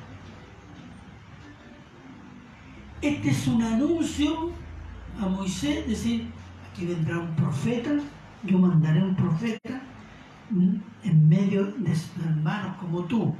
[3.01, 4.51] Este es un anuncio
[5.21, 6.27] a Moisés, decir,
[6.69, 7.91] aquí vendrá un profeta,
[8.43, 9.81] yo mandaré un profeta
[10.51, 13.33] en medio de sus hermanos como tú.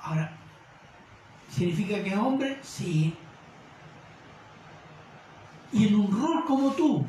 [0.00, 0.30] Ahora,
[1.50, 2.58] ¿significa que es hombre?
[2.62, 3.12] Sí.
[5.72, 7.06] Y en un rol como tú,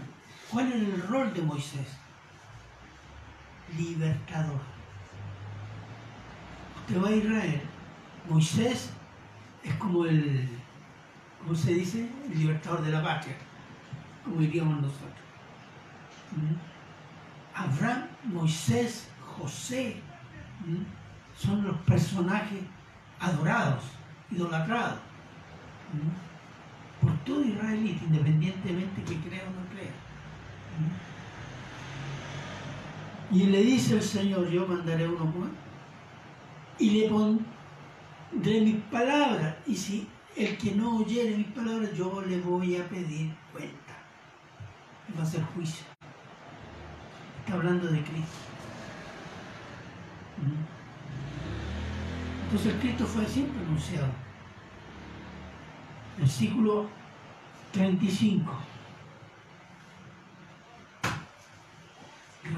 [0.51, 1.88] ¿cuál es el rol de Moisés?
[3.78, 4.62] Libertador.
[6.78, 7.62] Usted va a Israel,
[8.28, 8.89] Moisés
[9.64, 10.49] es como el
[11.41, 12.10] ¿cómo se dice?
[12.32, 13.36] El libertador de la patria,
[14.24, 15.10] como diríamos nosotros.
[16.32, 16.55] ¿Mm?
[17.55, 19.07] Abraham, Moisés,
[19.38, 20.01] José,
[20.66, 20.84] ¿Mm?
[21.38, 22.62] son los personajes
[23.20, 23.84] adorados,
[24.32, 24.99] idolatrados,
[25.93, 26.39] ¿Mm?
[27.02, 29.91] Por todo israelita, independientemente que crea o no crea.
[33.32, 35.50] Y le dice el Señor, yo mandaré uno más,
[36.80, 42.39] y le pondré mis palabras, y si el que no oyere mis palabras, yo le
[42.39, 43.97] voy a pedir cuenta.
[45.08, 45.86] Y va a ser juicio.
[47.39, 48.38] Está hablando de Cristo.
[50.38, 50.80] ¿Mm?
[52.45, 54.29] Entonces Cristo fue siempre anunciado.
[56.20, 56.88] Versículo
[57.72, 58.51] 35.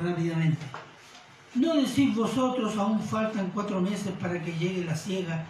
[0.04, 0.66] Rápidamente.
[1.56, 5.46] No decís vosotros, aún faltan cuatro meses para que llegue la ciega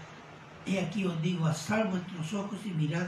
[0.65, 3.07] He aquí os digo, alzad vuestros ojos y mirad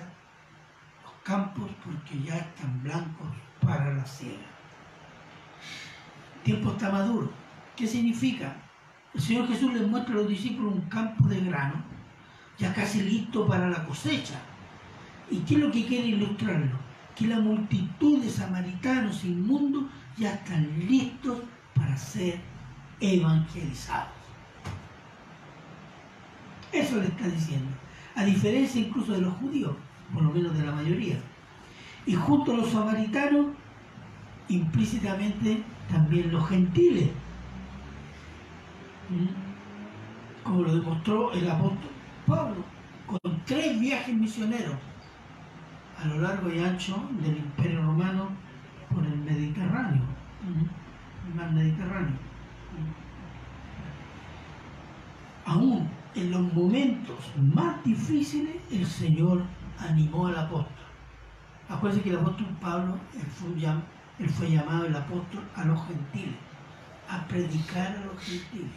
[1.03, 3.27] los campos porque ya están blancos
[3.61, 4.47] para la siega.
[6.37, 7.31] El tiempo está maduro.
[7.75, 8.55] ¿Qué significa?
[9.13, 11.75] El Señor Jesús les muestra a los discípulos un campo de grano
[12.57, 14.39] ya casi listo para la cosecha.
[15.33, 16.77] ¿Y qué es lo que quiere ilustrarlo?
[17.15, 21.39] Que la multitud de samaritanos inmundos ya están listos
[21.73, 22.39] para ser
[22.99, 24.13] evangelizados.
[26.71, 27.71] Eso le está diciendo.
[28.13, 29.75] A diferencia incluso de los judíos,
[30.13, 31.17] por lo menos de la mayoría.
[32.05, 33.47] Y junto a los samaritanos,
[34.49, 37.09] implícitamente también los gentiles.
[39.09, 40.43] ¿Mm?
[40.43, 41.89] Como lo demostró el apóstol
[42.27, 42.63] Pablo,
[43.07, 44.92] con tres viajes misioneros
[46.03, 48.27] a lo largo y ancho del Imperio Romano
[48.93, 50.03] por el Mediterráneo,
[51.27, 52.17] el mar Mediterráneo.
[55.45, 59.43] Aún en los momentos más difíciles el Señor
[59.79, 60.73] animó al apóstol.
[61.69, 62.97] Acuérdense que el apóstol Pablo
[64.19, 66.35] él fue, llamado el apóstol a los gentiles,
[67.09, 68.71] a predicar a los gentiles.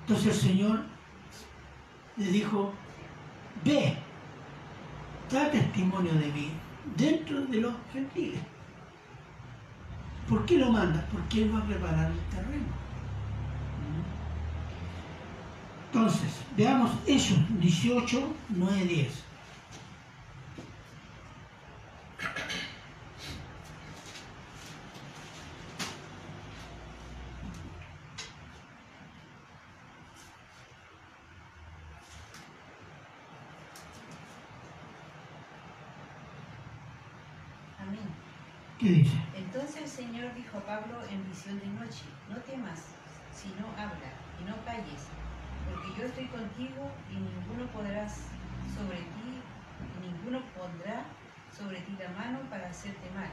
[0.00, 0.82] Entonces el Señor
[2.16, 2.72] le dijo,
[3.64, 3.96] ve,
[5.30, 6.50] da testimonio de mí
[6.96, 8.40] dentro de los gentiles.
[10.28, 11.06] ¿Por qué lo manda?
[11.12, 12.66] Porque Él va a preparar el terreno.
[15.92, 19.24] Entonces, veamos eso, 18, 9, 10.
[37.80, 37.98] Amén.
[38.88, 39.18] ¿Qué dice?
[39.36, 42.86] Entonces el Señor dijo a Pablo en visión de noche, no temas,
[43.36, 45.04] sino habla y no calles
[45.68, 49.44] porque yo estoy contigo y ninguno podrá sobre ti,
[50.00, 51.04] ninguno pondrá
[51.52, 53.28] sobre ti la mano para hacerte mal,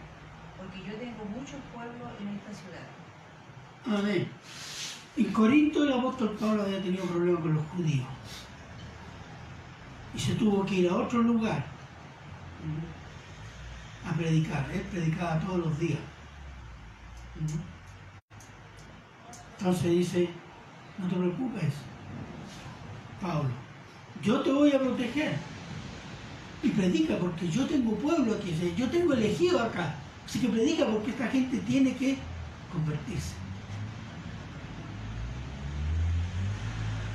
[0.58, 2.88] porque yo tengo muchos pueblos en esta ciudad.
[3.88, 4.28] Amén.
[5.16, 8.08] En Corinto el apóstol Pablo había tenido problemas con los judíos.
[10.14, 11.64] Y se tuvo que ir a otro lugar
[14.06, 14.70] a predicar.
[14.72, 16.00] Él predicaba todos los días.
[19.58, 20.30] Entonces dice,
[20.98, 21.74] no te preocupes,
[23.22, 23.50] Pablo,
[24.22, 25.34] yo te voy a proteger.
[26.64, 29.96] Y predica porque yo tengo pueblo aquí, yo tengo elegido acá.
[30.26, 32.18] Así que predica porque esta gente tiene que
[32.72, 33.34] convertirse.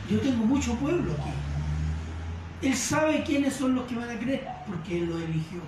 [0.08, 1.30] Yo tengo mucho pueblo aquí.
[2.68, 5.60] Él sabe quiénes son los que van a creer porque Él lo eligió.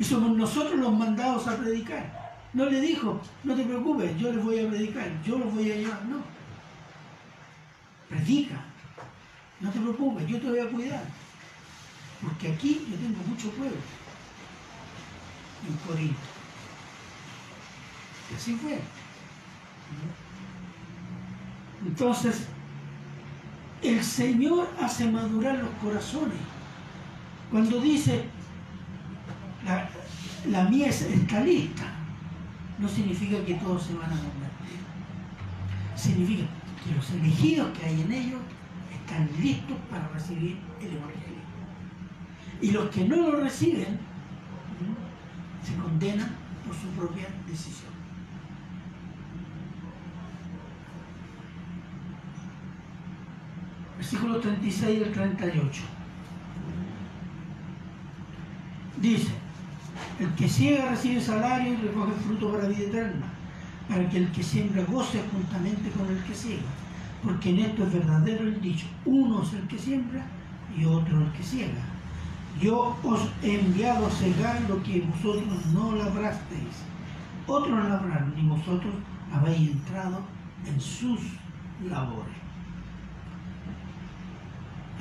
[0.00, 2.38] Y somos nosotros los mandados a predicar.
[2.54, 5.76] No le dijo, no te preocupes, yo les voy a predicar, yo los voy a
[5.76, 6.02] llevar.
[6.06, 6.22] No.
[8.08, 8.64] Predica.
[9.60, 11.04] No te preocupes, yo te voy a cuidar.
[12.22, 13.76] Porque aquí yo tengo mucho pueblo.
[15.68, 16.18] En Corinto.
[18.30, 18.80] Y así fue.
[21.86, 22.46] Entonces,
[23.82, 26.38] el Señor hace madurar los corazones.
[27.50, 28.24] Cuando dice,
[29.64, 31.84] la, mies está lista,
[32.78, 34.80] no significa que todos se van a convertir.
[35.94, 36.44] Significa
[36.84, 38.40] que los elegidos que hay en ellos
[38.92, 41.40] están listos para recibir el Evangelio.
[42.62, 43.98] Y los que no lo reciben
[45.62, 46.30] se condenan
[46.66, 47.90] por su propia decisión.
[54.10, 55.82] versículos 36 al 38.
[58.96, 59.28] Dice,
[60.18, 63.26] el que ciega recibe salario y recoge fruto para vida eterna,
[63.88, 66.62] para que el que siembra goce juntamente con el que ciega.
[67.22, 70.24] Porque en esto es verdadero el dicho, uno es el que siembra
[70.76, 71.82] y otro el que ciega.
[72.60, 76.84] Yo os he enviado a cegar lo que vosotros no labrasteis.
[77.46, 78.94] Otros labraron y vosotros
[79.32, 80.20] habéis entrado
[80.66, 81.20] en sus
[81.88, 82.34] labores.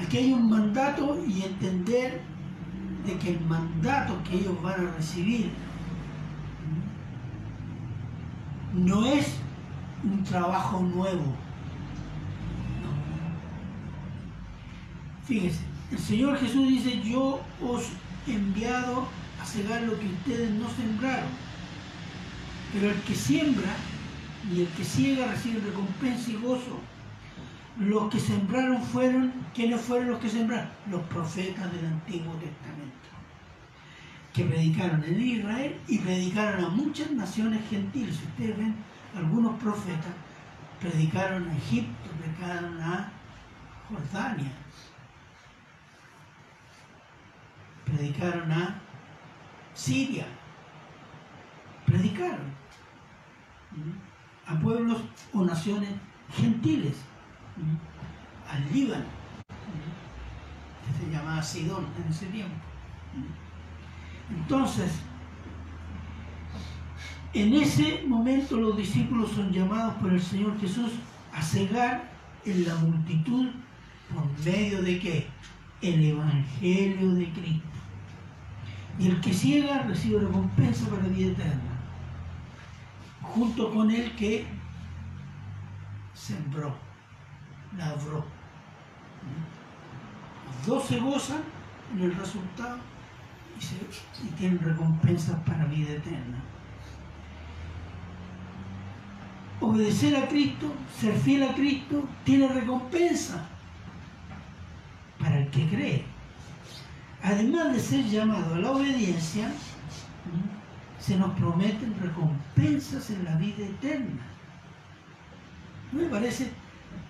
[0.02, 2.22] Aquí hay un mandato y entender
[3.06, 5.52] de que el mandato que ellos van a recibir
[8.74, 9.36] no es
[10.04, 11.34] un trabajo nuevo.
[15.26, 17.90] Fíjense, el Señor Jesús dice, yo os
[18.28, 19.08] he enviado
[19.42, 21.30] a cegar lo que ustedes no sembraron.
[22.74, 23.76] Pero el que siembra
[24.54, 26.80] y el que ciega recibe recompensa y gozo
[27.80, 30.70] los que sembraron fueron, ¿quiénes fueron los que sembraron?
[30.92, 32.79] Los profetas del Antiguo Testamento,
[34.34, 38.16] que predicaron en Israel y predicaron a muchas naciones gentiles.
[38.16, 38.76] Si ustedes ven,
[39.16, 40.14] algunos profetas
[40.80, 43.12] predicaron a Egipto, predicaron a
[43.90, 44.52] Jordania,
[47.86, 48.80] predicaron a
[49.74, 50.26] Siria,
[51.86, 52.54] predicaron
[54.46, 55.02] a pueblos
[55.34, 55.90] o naciones
[56.32, 56.98] gentiles
[58.50, 59.06] al Líbano,
[60.86, 62.56] que se llamaba Sidón en ese tiempo.
[64.30, 64.92] Entonces,
[67.34, 70.92] en ese momento los discípulos son llamados por el Señor Jesús
[71.34, 72.10] a cegar
[72.46, 73.50] en la multitud
[74.14, 75.28] por medio de qué?
[75.82, 77.68] El Evangelio de Cristo.
[78.98, 81.80] Y el que ciega recibe recompensa para la vida eterna,
[83.22, 84.46] junto con el que
[86.14, 86.76] sembró
[87.78, 88.26] labró.
[90.48, 91.42] Los dos se gozan
[91.94, 92.78] en el resultado
[94.24, 96.44] y, tienen recompensas para vida eterna.
[99.62, 103.46] Obedecer a Cristo, ser fiel a Cristo, tiene recompensa
[105.20, 106.04] para el que cree.
[107.22, 109.52] Además de ser llamado a la obediencia,
[111.00, 114.22] se nos prometen recompensas en la vida eterna.
[115.92, 116.52] ¿No me parece?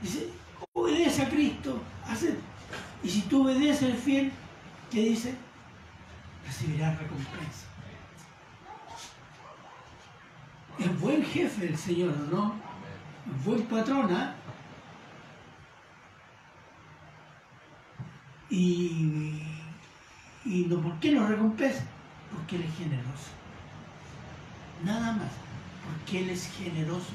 [0.01, 0.29] Dice,
[0.73, 2.35] obedece a Cristo, hace,
[3.03, 4.31] y si tú obedeces el fiel,
[4.89, 5.35] ¿qué dice?
[6.49, 7.67] Recibirás recompensa.
[10.79, 12.55] Es buen jefe el Señor, ¿no?
[13.31, 14.33] Es buen patrona.
[14.33, 14.35] ¿ah?
[18.49, 19.43] Y,
[20.43, 21.83] y no, ¿por qué nos recompensa?
[22.33, 23.29] Porque Él es generoso.
[24.83, 25.31] Nada más.
[25.85, 27.13] Porque Él es generoso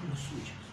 [0.00, 0.66] con los suyos.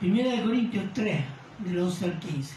[0.00, 1.24] Primera de Corintios 3,
[1.58, 2.54] del 11 al 15.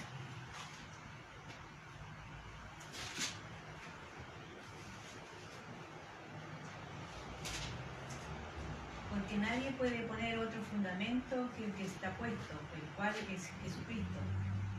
[9.10, 14.20] Porque nadie puede poner otro fundamento que el que está puesto, el cual es Jesucristo.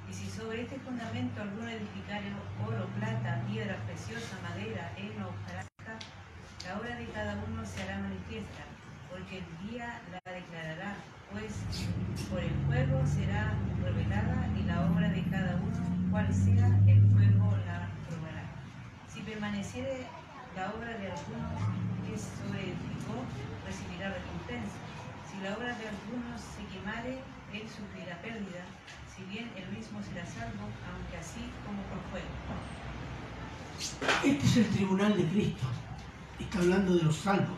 [0.07, 2.29] Y si sobre este fundamento alguno edificare
[2.69, 5.97] oro, plata, piedra preciosa, madera, heno, hojarasca,
[6.69, 8.61] la obra de cada uno se hará manifiesta,
[9.09, 10.93] porque el día la declarará,
[11.33, 11.49] pues
[12.29, 17.57] por el fuego será revelada y la obra de cada uno, cual sea, el fuego
[17.65, 18.45] la probará.
[19.09, 20.05] Si permaneciere
[20.55, 21.49] la obra de alguno
[22.05, 23.17] que sobreedificó,
[23.65, 24.91] recibirá recompensa.
[25.43, 27.19] La obra de algunos se quemare,
[27.55, 28.63] él sufrirá pérdida,
[29.17, 32.29] si bien él mismo será salvo, aunque así como por fuego.
[34.23, 35.67] Este es el tribunal de Cristo.
[36.39, 37.57] Está hablando de los salvos,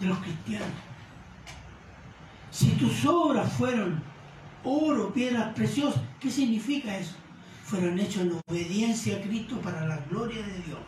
[0.00, 0.68] de los cristianos.
[2.50, 4.02] Si tus obras fueron
[4.64, 7.16] oro, piedras preciosas, ¿qué significa eso?
[7.64, 10.80] Fueron hechos en obediencia a Cristo para la gloria de Dios.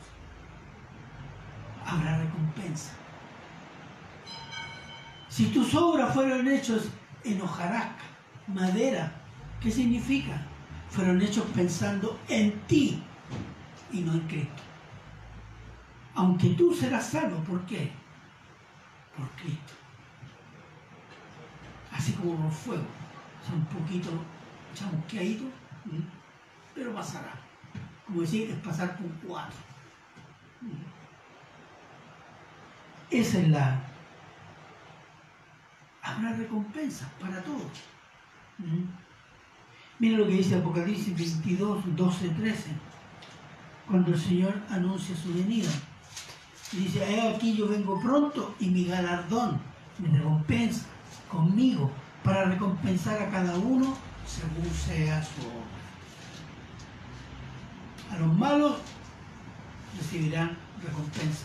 [1.84, 2.92] Habrá recompensa.
[5.38, 6.88] Si tus obras fueron hechos
[7.22, 8.02] en hojarasca,
[8.48, 9.12] madera,
[9.60, 10.36] ¿qué significa?
[10.90, 13.00] Fueron hechos pensando en ti
[13.92, 14.62] y no en Cristo.
[16.16, 17.92] Aunque tú serás salvo, ¿por qué?
[19.16, 19.74] Por Cristo.
[21.92, 22.82] Así como por fuego.
[22.82, 24.10] O sea, un poquito
[24.74, 25.44] chamusqueadito,
[25.84, 26.02] ¿m?
[26.74, 27.34] pero pasará.
[28.04, 29.56] Como decir, es pasar con cuatro.
[33.08, 33.87] Esa es la...
[36.08, 37.70] Habrá recompensas para todos.
[38.58, 38.86] ¿m?
[39.98, 42.70] Mira lo que dice Apocalipsis 22, 12, 13
[43.86, 45.70] cuando el Señor anuncia su venida.
[46.72, 49.58] Dice, he aquí yo vengo pronto y mi galardón,
[49.98, 50.86] mi recompensa
[51.30, 51.90] conmigo
[52.22, 53.96] para recompensar a cada uno
[54.26, 55.68] según sea su obra.
[58.12, 58.76] A los malos
[59.98, 61.44] recibirán recompensa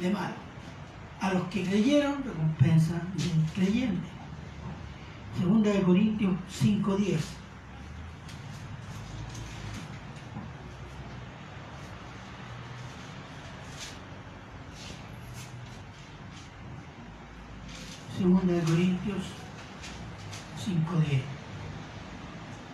[0.00, 0.45] de malo.
[1.20, 4.08] A los que creyeron, recompensa de creyente.
[5.38, 7.18] Segunda de Corintios 5.10.
[18.16, 19.24] Segunda de Corintios
[20.56, 21.20] 5.10.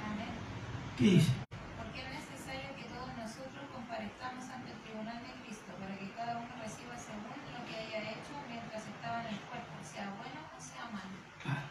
[0.06, 0.30] Amén.
[0.96, 1.32] ¿Qué dice?
[1.76, 6.38] Porque es necesario que todos nosotros comparezcamos ante el tribunal de Cristo, para que cada
[6.38, 10.60] uno reciba según lo que haya hecho mientras estaba en el cuerpo, sea bueno o
[10.62, 11.18] sea malo.
[11.42, 11.66] Claro.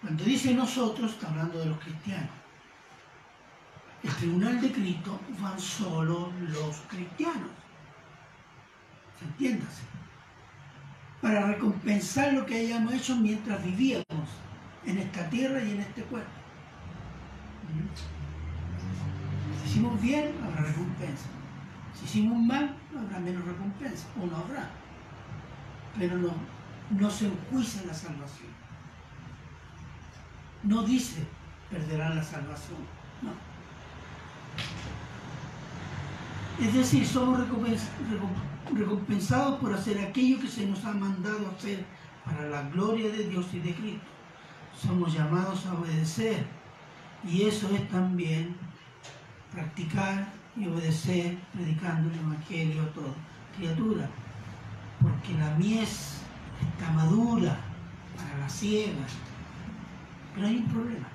[0.00, 2.28] Cuando dice nosotros, está hablando de los cristianos.
[4.02, 7.50] El tribunal de Cristo van solo los cristianos.
[9.18, 9.82] ¿Se entiéndase?
[11.22, 14.28] Para recompensar lo que hayamos hecho mientras vivíamos
[14.84, 16.30] en esta tierra y en este cuerpo.
[19.62, 21.28] Si hicimos bien, habrá recompensa.
[21.94, 24.68] Si hicimos mal, habrá menos recompensa, o no habrá.
[25.98, 26.34] Pero no,
[26.90, 28.65] no se enjuicia la salvación.
[30.62, 31.26] No dice
[31.70, 32.78] perderán la salvación.
[33.22, 33.30] No.
[36.64, 41.84] Es decir, somos recompens- recom- recompensados por hacer aquello que se nos ha mandado hacer
[42.24, 44.06] para la gloria de Dios y de Cristo.
[44.80, 46.44] Somos llamados a obedecer.
[47.24, 48.56] Y eso es también
[49.52, 53.12] practicar y obedecer, predicando el Evangelio a toda
[53.56, 54.08] criatura.
[55.00, 56.18] Porque la mies
[56.72, 57.58] está madura
[58.16, 59.06] para la siega.
[60.36, 61.08] Pero hay un problema.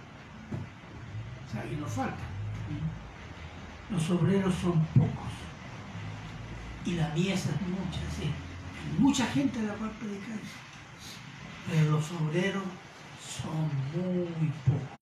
[1.47, 2.17] O sea, y nos falta.
[3.89, 5.31] Los obreros son pocos.
[6.85, 8.23] Y la mies es mucha, sí.
[8.25, 10.39] Hay mucha gente a la cual predicar.
[11.69, 12.63] Pero los obreros
[13.21, 14.97] son muy pocos.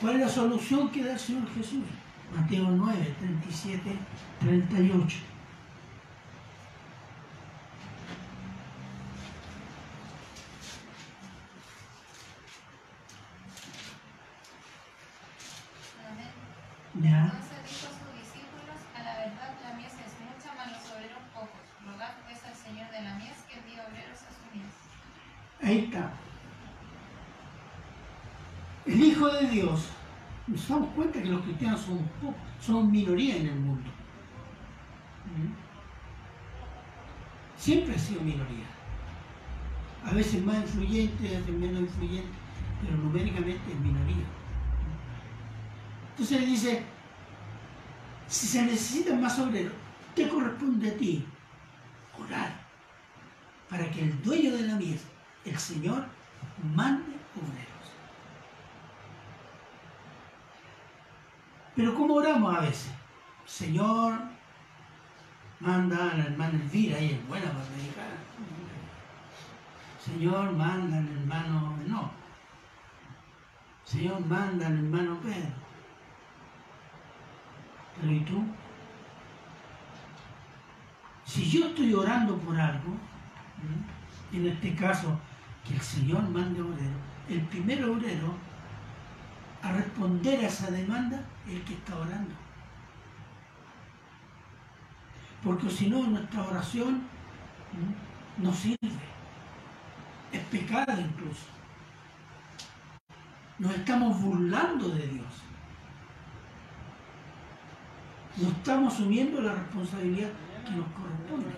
[0.00, 1.84] ¿Cuál es la solución que da el Señor Jesús?
[2.34, 3.96] Mateo 9, 37,
[4.40, 5.16] 38.
[16.06, 16.26] Amén.
[17.02, 17.24] ¿Ya?
[17.24, 21.22] Entonces dijo a sus discípulos, a la verdad la mies es mucha, mas los obreros
[21.32, 21.64] pocos.
[21.86, 24.74] Rogad pues al Señor de la mies que envíe obreros a su mies.
[25.62, 26.12] Ahí está.
[28.86, 29.88] El Hijo de Dios,
[30.46, 32.00] nos damos cuenta que los cristianos son,
[32.60, 33.90] son minoría en el mundo.
[35.24, 35.52] ¿Mm?
[37.56, 38.66] Siempre ha sido minoría.
[40.04, 42.28] A veces más influyente, a veces menos influyente,
[42.82, 44.24] pero numéricamente es minoría.
[46.10, 46.82] Entonces él dice,
[48.28, 49.72] si se necesitan más obreros,
[50.14, 51.24] te corresponde a ti
[52.18, 52.52] orar
[53.68, 55.02] para que el dueño de la mies,
[55.44, 56.04] el Señor,
[56.74, 57.74] mande obreros.
[61.76, 62.92] Pero ¿cómo oramos a veces?
[63.46, 64.18] Señor,
[65.60, 68.04] manda a la hermana Elvira, ella es buena para predicar.
[69.98, 72.10] Señor, manda al hermano no.
[73.84, 75.52] Señor manda al hermano Pedro.
[78.00, 78.44] Pero ¿y tú?
[81.24, 82.96] Si yo estoy orando por algo,
[84.32, 85.18] en este caso,
[85.66, 86.96] que el Señor mande obrero,
[87.28, 88.34] el primer obrero
[89.64, 92.34] a responder a esa demanda el que está orando.
[95.42, 97.02] Porque si no, nuestra oración
[98.36, 98.92] no sirve.
[100.32, 101.46] Es pecado incluso.
[103.58, 105.32] Nos estamos burlando de Dios.
[108.36, 110.30] No estamos asumiendo la responsabilidad
[110.66, 111.56] que nos corresponde.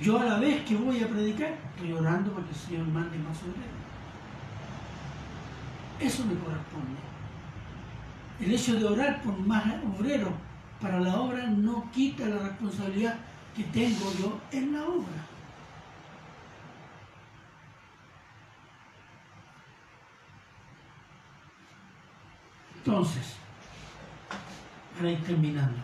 [0.00, 3.18] Yo a la vez que voy a predicar, estoy orando para que el Señor mande
[3.18, 3.87] más obreros.
[6.00, 7.00] Eso me corresponde.
[8.40, 10.32] El hecho de orar por más obreros
[10.80, 13.16] para la obra no quita la responsabilidad
[13.56, 15.24] que tengo yo en la obra.
[22.76, 23.34] Entonces,
[24.96, 25.78] para ir terminando.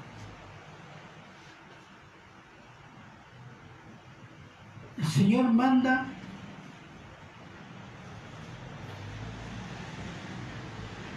[4.97, 6.07] El Señor manda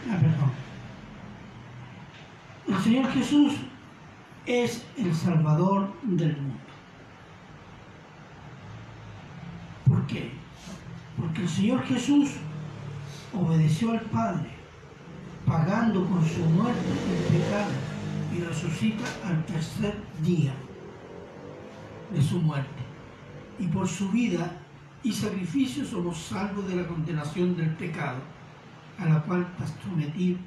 [0.10, 0.52] Ah, perdón.
[2.68, 3.54] El Señor Jesús
[4.46, 6.58] es el Salvador del mundo.
[9.86, 10.32] ¿Por qué?
[11.18, 12.30] Porque el Señor Jesús
[13.34, 14.52] obedeció al Padre,
[15.46, 16.80] pagando con su muerte
[17.12, 17.72] el pecado
[18.34, 20.54] y resucita al tercer día
[22.14, 22.84] de su muerte.
[23.60, 24.50] Y por su vida
[25.04, 28.20] y sacrificio somos salvos de la condenación del pecado
[28.98, 30.38] a la cual está sometido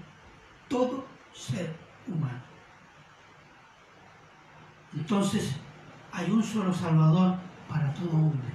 [0.71, 2.41] todo ser humano.
[4.95, 5.57] Entonces,
[6.13, 7.37] hay un solo Salvador
[7.69, 8.51] para todo hombre.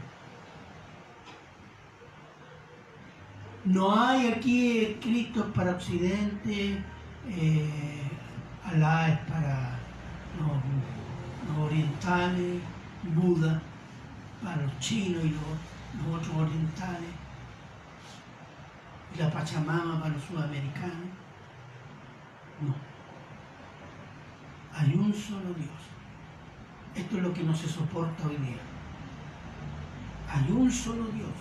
[3.63, 6.83] No hay aquí Cristo para Occidente,
[7.27, 8.11] eh,
[8.63, 9.79] Alá es para
[10.39, 12.61] los, los orientales,
[13.03, 13.61] Buda
[14.43, 17.09] para los chinos y los, los otros orientales
[19.15, 21.09] y la Pachamama para los sudamericanos.
[22.61, 22.94] No.
[24.75, 25.69] Hay un solo Dios.
[26.95, 28.61] Esto es lo que no se soporta hoy día.
[30.29, 31.31] Hay un solo Dios,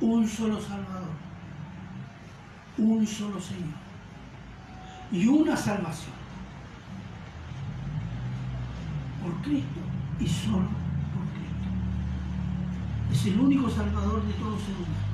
[0.00, 1.10] un solo Salvador,
[2.76, 3.88] un solo Señor
[5.10, 6.12] y una salvación
[9.22, 9.80] por Cristo
[10.20, 10.68] y solo
[11.14, 11.68] por Cristo.
[13.12, 15.08] Es el único Salvador de todo ser humano.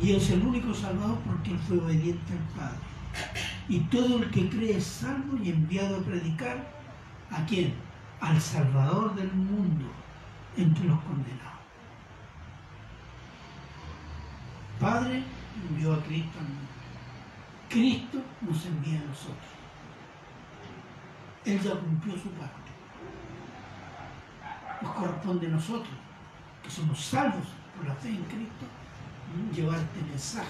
[0.00, 2.97] Y es el único salvador porque él fue obediente al Padre.
[3.68, 6.72] Y todo el que cree es salvo y enviado a predicar
[7.30, 7.74] a quién?
[8.20, 9.86] Al Salvador del mundo
[10.56, 11.58] entre los condenados.
[14.80, 15.22] Padre
[15.68, 16.68] envió a Cristo al mundo.
[17.68, 19.36] Cristo nos envía a nosotros.
[21.44, 22.70] Él ya cumplió su parte.
[24.80, 25.94] Nos corresponde a nosotros,
[26.62, 27.46] que somos salvos
[27.76, 28.66] por la fe en Cristo,
[29.54, 30.46] llevar este mensaje,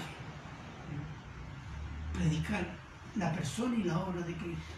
[2.13, 2.78] predicar
[3.15, 4.73] la persona y la obra de Cristo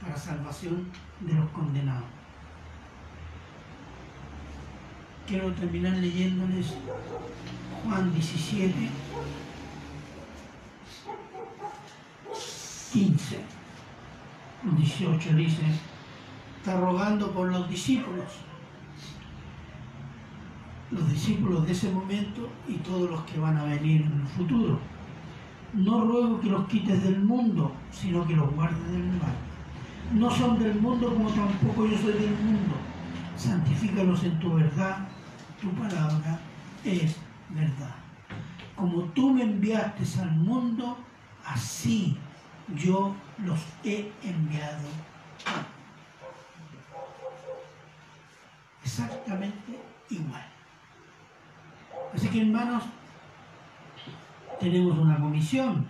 [0.00, 0.90] para salvación
[1.20, 2.08] de los condenados.
[5.26, 6.74] Quiero terminar leyéndoles
[7.84, 8.74] Juan 17,
[12.92, 13.38] 15,
[14.76, 15.62] 18 dice,
[16.58, 18.26] está rogando por los discípulos
[20.90, 24.78] los discípulos de ese momento y todos los que van a venir en el futuro.
[25.72, 29.34] No ruego que los quites del mundo, sino que los guardes del mal.
[30.12, 32.74] No son del mundo como tampoco yo soy del mundo.
[33.36, 35.08] Santifícalos en tu verdad,
[35.60, 36.40] tu palabra
[36.84, 37.16] es
[37.50, 37.94] verdad.
[38.74, 40.96] Como tú me enviaste al mundo,
[41.46, 42.16] así
[42.76, 44.88] yo los he enviado.
[48.82, 49.78] Exactamente
[50.10, 50.46] igual.
[52.14, 52.82] Así que hermanos,
[54.60, 55.86] tenemos una comisión,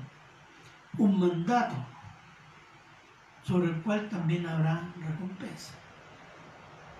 [0.97, 1.75] un mandato,
[3.43, 5.75] sobre el cual también habrá recompensa.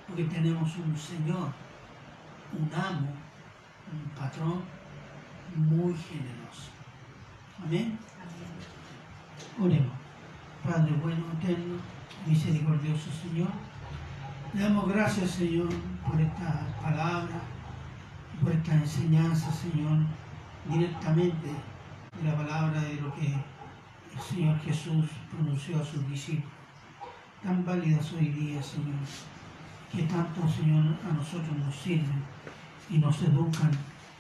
[0.07, 1.49] Porque tenemos un Señor,
[2.53, 3.09] un amo,
[3.93, 4.63] un patrón
[5.55, 6.71] muy generoso.
[7.65, 7.99] Amén.
[9.59, 10.01] Oremos.
[10.65, 11.77] Padre bueno, eterno,
[12.27, 13.49] misericordioso Señor,
[14.53, 15.69] le damos gracias Señor
[16.07, 17.41] por esta palabra
[18.43, 19.99] por esta enseñanza, Señor,
[20.69, 26.51] directamente de la palabra de lo que el Señor Jesús pronunció a sus discípulos.
[27.43, 28.97] Tan válidas hoy día, Señor,
[29.91, 32.23] que tanto, Señor, a nosotros nos sirven
[32.91, 33.71] y nos educan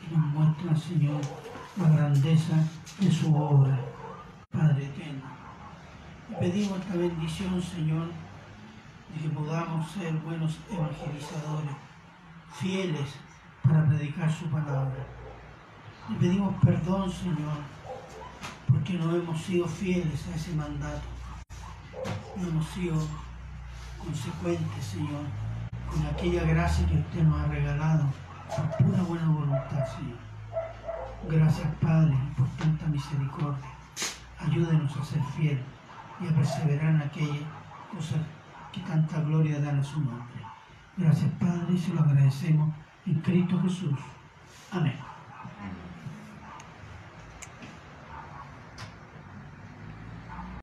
[0.08, 1.20] y nos muestran, Señor,
[1.76, 2.56] la grandeza
[2.98, 3.78] de su obra,
[4.50, 5.22] Padre eterno.
[6.38, 8.06] Pedimos esta bendición, Señor,
[9.14, 11.76] de que podamos ser buenos evangelizadores,
[12.54, 13.16] fieles
[13.62, 15.19] para predicar su palabra.
[16.10, 17.62] Y pedimos perdón, Señor,
[18.68, 21.02] porque no hemos sido fieles a ese mandato.
[22.36, 22.96] No hemos sido
[24.04, 25.24] consecuentes, Señor,
[25.88, 28.04] con aquella gracia que usted nos ha regalado
[28.56, 30.18] por pura buena voluntad, Señor.
[31.28, 33.68] Gracias, Padre, por tanta misericordia.
[34.40, 35.64] Ayúdenos a ser fieles
[36.20, 37.46] y a perseverar en aquellas
[37.94, 38.20] cosas
[38.72, 40.42] que tanta gloria dan a su nombre.
[40.96, 42.74] Gracias, Padre, y se lo agradecemos
[43.06, 43.98] en Cristo Jesús.
[44.72, 45.09] Amén.